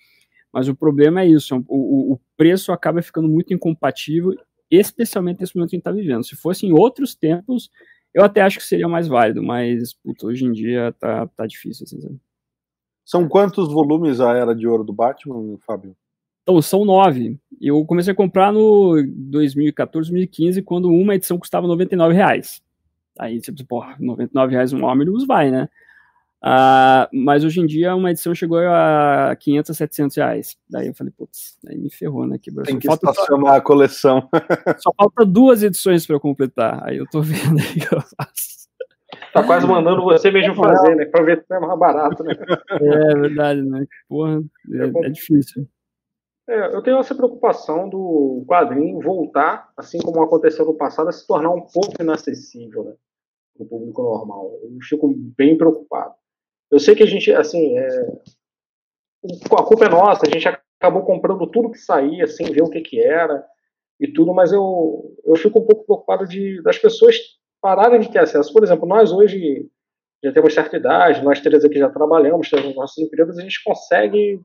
[0.51, 4.33] Mas o problema é isso, o, o preço acaba ficando muito incompatível,
[4.71, 6.25] especialmente nesse momento que a gente está vivendo.
[6.25, 7.69] Se fosse em outros tempos,
[8.15, 11.85] eu até acho que seria mais válido, mas puta, hoje em dia tá, tá difícil.
[11.85, 12.19] Assim,
[13.05, 15.95] São quantos volumes a Era de Ouro do Batman, Fábio?
[16.45, 17.39] Então, são nove.
[17.61, 22.63] Eu comecei a comprar no 2014, 2015, quando uma edição custava 99 reais.
[23.19, 25.69] Aí você pensa, porra, 99 reais um ônibus vai, né?
[26.45, 30.59] Uh, mas hoje em dia uma edição chegou a 500 700 reais.
[30.69, 32.37] Daí eu falei, putz, aí me ferrou, né?
[32.37, 32.67] Quebrou.
[32.67, 33.57] Tem que falta estacionar só...
[33.57, 34.29] a coleção.
[34.79, 36.87] só falta duas edições para eu completar.
[36.87, 38.69] Aí eu tô vendo aí que eu faço.
[39.33, 41.07] Tá quase mandando você mesmo fazer, né?
[41.07, 42.35] Pra ver se é mais barato, né?
[42.73, 43.87] É verdade, né?
[44.07, 45.67] Porra, é, é difícil.
[46.47, 51.27] É, eu tenho essa preocupação do quadrinho voltar, assim como aconteceu no passado, a se
[51.27, 52.95] tornar um pouco inacessível né,
[53.57, 54.53] para o público normal.
[54.63, 56.15] Eu fico bem preocupado.
[56.71, 57.89] Eu sei que a gente, assim, é...
[59.59, 60.47] a culpa é nossa, a gente
[60.79, 63.47] acabou comprando tudo que saía, sem ver o que, que era
[63.99, 67.17] e tudo, mas eu, eu fico um pouco preocupado de, das pessoas
[67.61, 68.53] pararem de ter acesso.
[68.53, 69.71] Por exemplo, nós hoje
[70.23, 74.43] já temos certa idade, nós três aqui já trabalhamos, temos nossos empregos, a gente consegue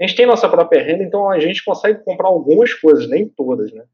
[0.00, 3.70] a gente tem nossa própria renda, então a gente consegue comprar algumas coisas, nem todas,
[3.72, 3.84] né?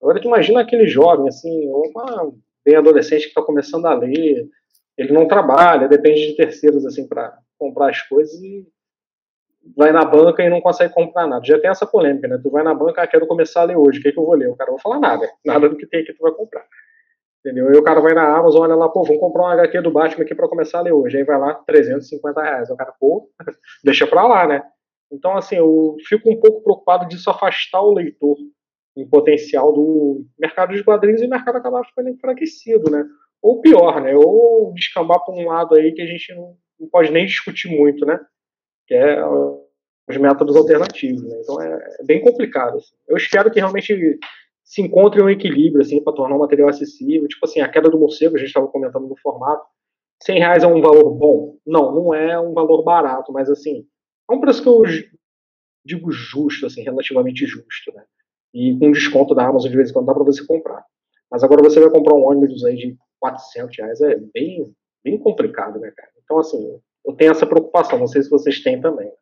[0.00, 2.32] Agora, tu imagina aquele jovem, assim, uma
[2.64, 4.48] bem adolescente que está começando a ler,
[4.96, 8.66] ele não trabalha, depende de terceiros, assim, para comprar as coisas e
[9.76, 11.44] vai na banca e não consegue comprar nada.
[11.44, 12.38] Já tem essa polêmica, né?
[12.40, 14.24] Tu vai na banca, ah, quero começar a ler hoje, o que, é que eu
[14.24, 14.48] vou ler?
[14.48, 16.64] O cara não vai falar nada, nada do que tem aqui tu vai comprar.
[17.40, 17.72] Entendeu?
[17.72, 20.24] E o cara vai na Amazon, olha lá, pô, vamos comprar um HQ do Batman
[20.24, 21.16] aqui para começar a ler hoje.
[21.16, 22.70] Aí vai lá, 350 reais.
[22.70, 23.28] O cara, pô,
[23.84, 24.62] deixa pra lá, né?
[25.10, 28.36] Então, assim, eu fico um pouco preocupado disso afastar o leitor
[28.96, 33.04] em potencial do mercado de quadrinhos e o mercado acabar ficando enfraquecido, né?
[33.42, 34.14] Ou pior, né?
[34.16, 38.06] Ou descambar para um lado aí que a gente não, não, pode nem discutir muito,
[38.06, 38.18] né?
[38.86, 39.22] Que é
[40.08, 41.38] os métodos alternativos, né?
[41.42, 42.78] Então é, é bem complicado.
[42.78, 42.94] Assim.
[43.06, 44.18] Eu espero que realmente
[44.64, 47.28] se encontre um equilíbrio, assim, para tornar o material acessível.
[47.28, 49.64] Tipo assim, a queda do morcego, a gente estava comentando no formato.
[50.22, 51.56] 100 reais é um valor bom?
[51.66, 53.86] Não, não é um valor barato, mas assim,
[54.30, 54.82] é um preço que eu
[55.84, 58.04] digo justo, assim, relativamente justo, né?
[58.52, 60.84] E com desconto da Amazon de vez em quando dá para você comprar.
[61.30, 64.74] Mas agora você vai comprar um ônibus aí de 400 reais, é bem,
[65.04, 66.10] bem complicado, né, cara?
[66.22, 69.12] Então, assim, eu tenho essa preocupação, não sei se vocês têm também.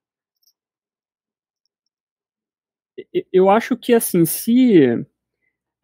[3.33, 5.07] Eu acho que, assim, se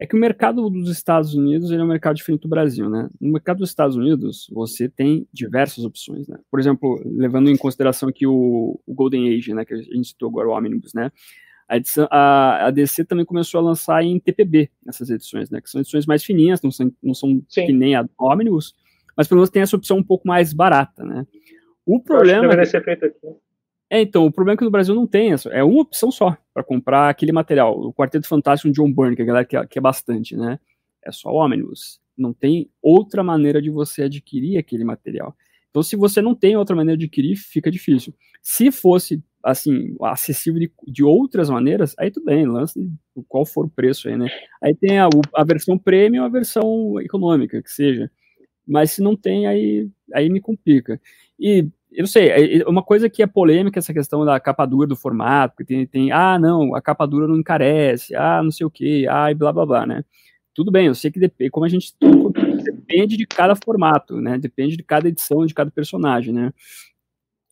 [0.01, 3.07] é que o mercado dos Estados Unidos ele é um mercado diferente do Brasil, né?
[3.21, 6.39] No mercado dos Estados Unidos, você tem diversas opções, né?
[6.49, 10.29] Por exemplo, levando em consideração aqui o, o Golden Age, né, que a gente citou
[10.29, 11.11] agora, o Omnibus, né?
[11.69, 15.61] A, edição, a, a, DC também começou a lançar em TPB essas edições, né?
[15.61, 18.73] Que são edições mais fininhas, não são, não são que nem a Omnibus,
[19.15, 21.27] mas pelo menos tem essa opção um pouco mais barata, né?
[21.85, 22.45] O problema.
[22.45, 23.37] Eu acho que deveria ser feito aqui.
[23.87, 25.49] É, então, o problema é que no Brasil não tem essa.
[25.49, 27.79] É uma opção só para comprar aquele material.
[27.79, 30.59] O Quarteto Fantástico de John Byrne, que a galera quer, quer bastante, né?
[31.05, 31.99] É só Omnibus.
[32.17, 35.35] Não tem outra maneira de você adquirir aquele material.
[35.69, 38.13] Então, se você não tem outra maneira de adquirir, fica difícil.
[38.41, 42.91] Se fosse, assim, acessível de, de outras maneiras, aí tudo bem, lance
[43.27, 44.27] qual for o preço aí, né?
[44.61, 48.11] Aí tem a, a versão premium, a versão econômica, que seja.
[48.67, 50.99] Mas se não tem, aí, aí me complica.
[51.39, 54.65] E eu não sei, é, é uma coisa que é polêmica essa questão da capa
[54.65, 58.51] dura do formato, que tem, tem, ah, não, a capa dura não encarece, ah, não
[58.51, 60.03] sei o que, ah, e blá blá blá, né?
[60.53, 61.93] Tudo bem, eu sei que depende, como a gente
[62.63, 64.37] depende de cada formato, né?
[64.37, 66.53] Depende de cada edição, de cada personagem, né?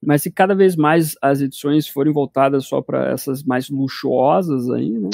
[0.01, 4.91] Mas se cada vez mais as edições forem voltadas só para essas mais luxuosas aí,
[4.91, 5.09] né?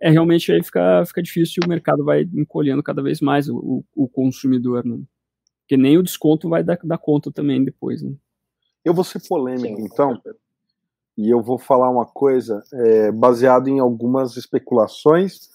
[0.00, 3.84] É realmente aí fica, fica difícil e o mercado vai encolhendo cada vez mais o,
[3.94, 4.98] o consumidor, né?
[5.62, 8.12] Porque nem o desconto vai dar, dar conta também depois, né?
[8.84, 10.20] Eu vou ser polêmico, Sim, então,
[11.16, 15.50] e eu vou falar uma coisa é, baseado em algumas especulações,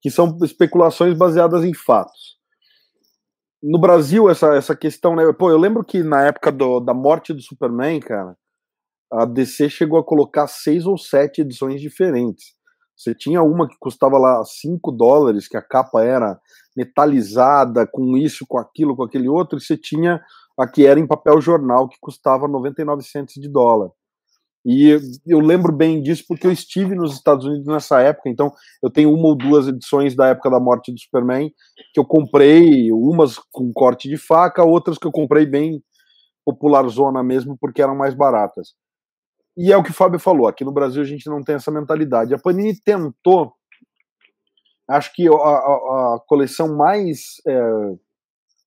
[0.00, 2.38] que são especulações baseadas em fatos.
[3.62, 5.32] No Brasil, essa, essa questão, né?
[5.32, 8.36] Pô, eu lembro que na época do, da morte do Superman, cara,
[9.10, 12.54] a DC chegou a colocar seis ou sete edições diferentes.
[12.96, 16.38] Você tinha uma que custava lá 5 dólares, que a capa era
[16.76, 20.20] metalizada, com isso, com aquilo, com aquele outro, e você tinha
[20.58, 23.90] a que era em papel jornal, que custava 99 centos de dólar.
[24.66, 28.50] E eu lembro bem disso porque eu estive nos Estados Unidos nessa época, então
[28.82, 31.52] eu tenho uma ou duas edições da época da morte do Superman
[31.92, 35.82] que eu comprei, umas com corte de faca, outras que eu comprei bem
[36.46, 38.74] popular zona mesmo, porque eram mais baratas.
[39.54, 41.70] E é o que o Fábio falou, aqui no Brasil a gente não tem essa
[41.70, 42.34] mentalidade.
[42.34, 43.52] A Panini tentou,
[44.88, 47.94] acho que a, a, a coleção mais é,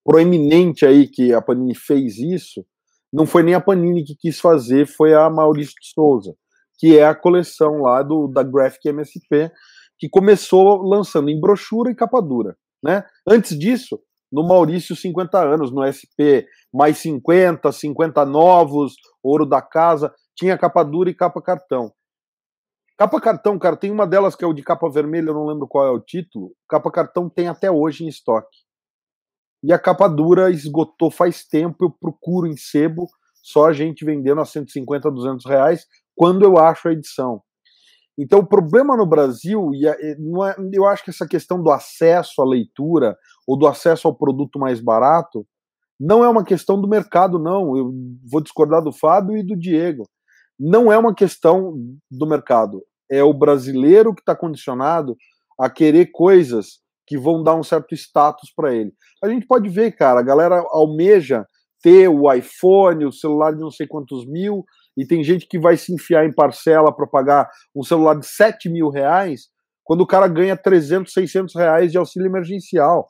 [0.07, 2.65] proeminente aí que a Panini fez isso,
[3.11, 6.33] não foi nem a Panini que quis fazer, foi a Maurício de Souza,
[6.79, 9.51] que é a coleção lá do da Graphic MSP,
[9.99, 13.03] que começou lançando em brochura e capa dura, né?
[13.27, 13.99] Antes disso,
[14.31, 20.83] no Maurício 50 anos, no SP mais 50, 50 novos, ouro da casa, tinha capa
[20.83, 21.91] dura e capa cartão.
[22.97, 25.67] Capa cartão, cara, tem uma delas que é o de capa vermelha, eu não lembro
[25.67, 26.53] qual é o título.
[26.69, 28.66] Capa cartão tem até hoje em estoque.
[29.67, 33.05] E a capa dura esgotou faz tempo, eu procuro em sebo,
[33.43, 37.41] só a gente vendendo a 150, 200 reais, quando eu acho a edição.
[38.17, 40.15] Então, o problema no Brasil, e é,
[40.71, 44.79] eu acho que essa questão do acesso à leitura ou do acesso ao produto mais
[44.79, 45.45] barato
[45.99, 47.75] não é uma questão do mercado, não.
[47.75, 47.91] Eu
[48.31, 50.07] vou discordar do Fábio e do Diego.
[50.57, 51.73] Não é uma questão
[52.09, 52.81] do mercado.
[53.11, 55.17] É o brasileiro que está condicionado
[55.59, 58.93] a querer coisas que vão dar um certo status para ele.
[59.23, 61.45] A gente pode ver, cara, a galera almeja
[61.81, 64.65] ter o iPhone, o celular de não sei quantos mil,
[64.97, 68.67] e tem gente que vai se enfiar em parcela para pagar um celular de 7
[68.67, 69.47] mil reais,
[69.83, 73.07] quando o cara ganha 300, 600 reais de auxílio emergencial.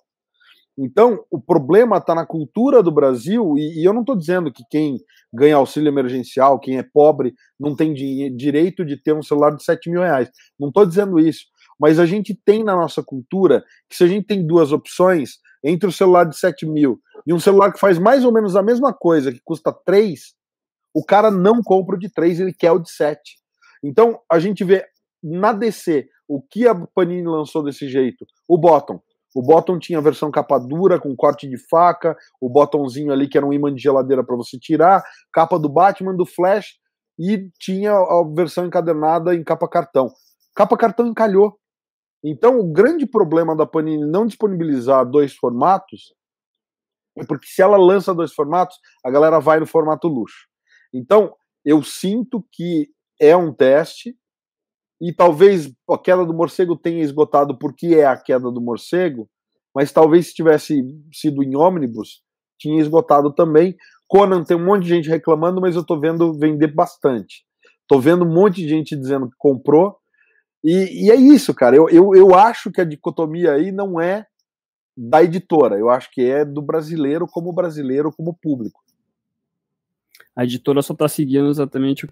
[0.77, 4.63] Então, o problema está na cultura do Brasil, e, e eu não estou dizendo que
[4.69, 4.99] quem
[5.33, 9.89] ganha auxílio emergencial, quem é pobre, não tem direito de ter um celular de 7
[9.89, 10.29] mil reais.
[10.59, 11.45] Não estou dizendo isso.
[11.79, 15.89] Mas a gente tem na nossa cultura que se a gente tem duas opções, entre
[15.89, 18.93] o celular de 7 mil e um celular que faz mais ou menos a mesma
[18.93, 20.33] coisa, que custa 3,
[20.93, 23.37] o cara não compra o de 3, ele quer o de 7.
[23.83, 24.85] Então, a gente vê
[25.21, 28.25] na DC o que a Panini lançou desse jeito.
[28.47, 29.01] O Bottom.
[29.35, 33.37] O Bottom tinha a versão capa dura com corte de faca, o botãozinho ali que
[33.37, 36.77] era um imã de geladeira para você tirar, capa do Batman, do Flash
[37.19, 40.11] e tinha a versão encadernada em capa cartão.
[40.55, 41.55] Capa cartão encalhou.
[42.29, 46.13] Então, o grande problema da Panini não disponibilizar dois formatos
[47.17, 50.45] é porque se ela lança dois formatos, a galera vai no formato luxo.
[50.93, 54.15] Então, eu sinto que é um teste
[55.01, 59.29] e talvez a queda do morcego tenha esgotado porque é a queda do morcego,
[59.73, 62.21] mas talvez se tivesse sido em ônibus,
[62.59, 63.75] tinha esgotado também.
[64.05, 67.45] Conan tem um monte de gente reclamando, mas eu tô vendo vender bastante.
[67.87, 69.97] Tô vendo um monte de gente dizendo que comprou,
[70.63, 71.75] e, e, é isso, cara.
[71.75, 74.25] Eu, eu, eu acho que a dicotomia aí não é
[74.95, 78.83] da editora, eu acho que é do brasileiro como brasileiro, como público.
[80.35, 82.05] A editora só está seguindo exatamente o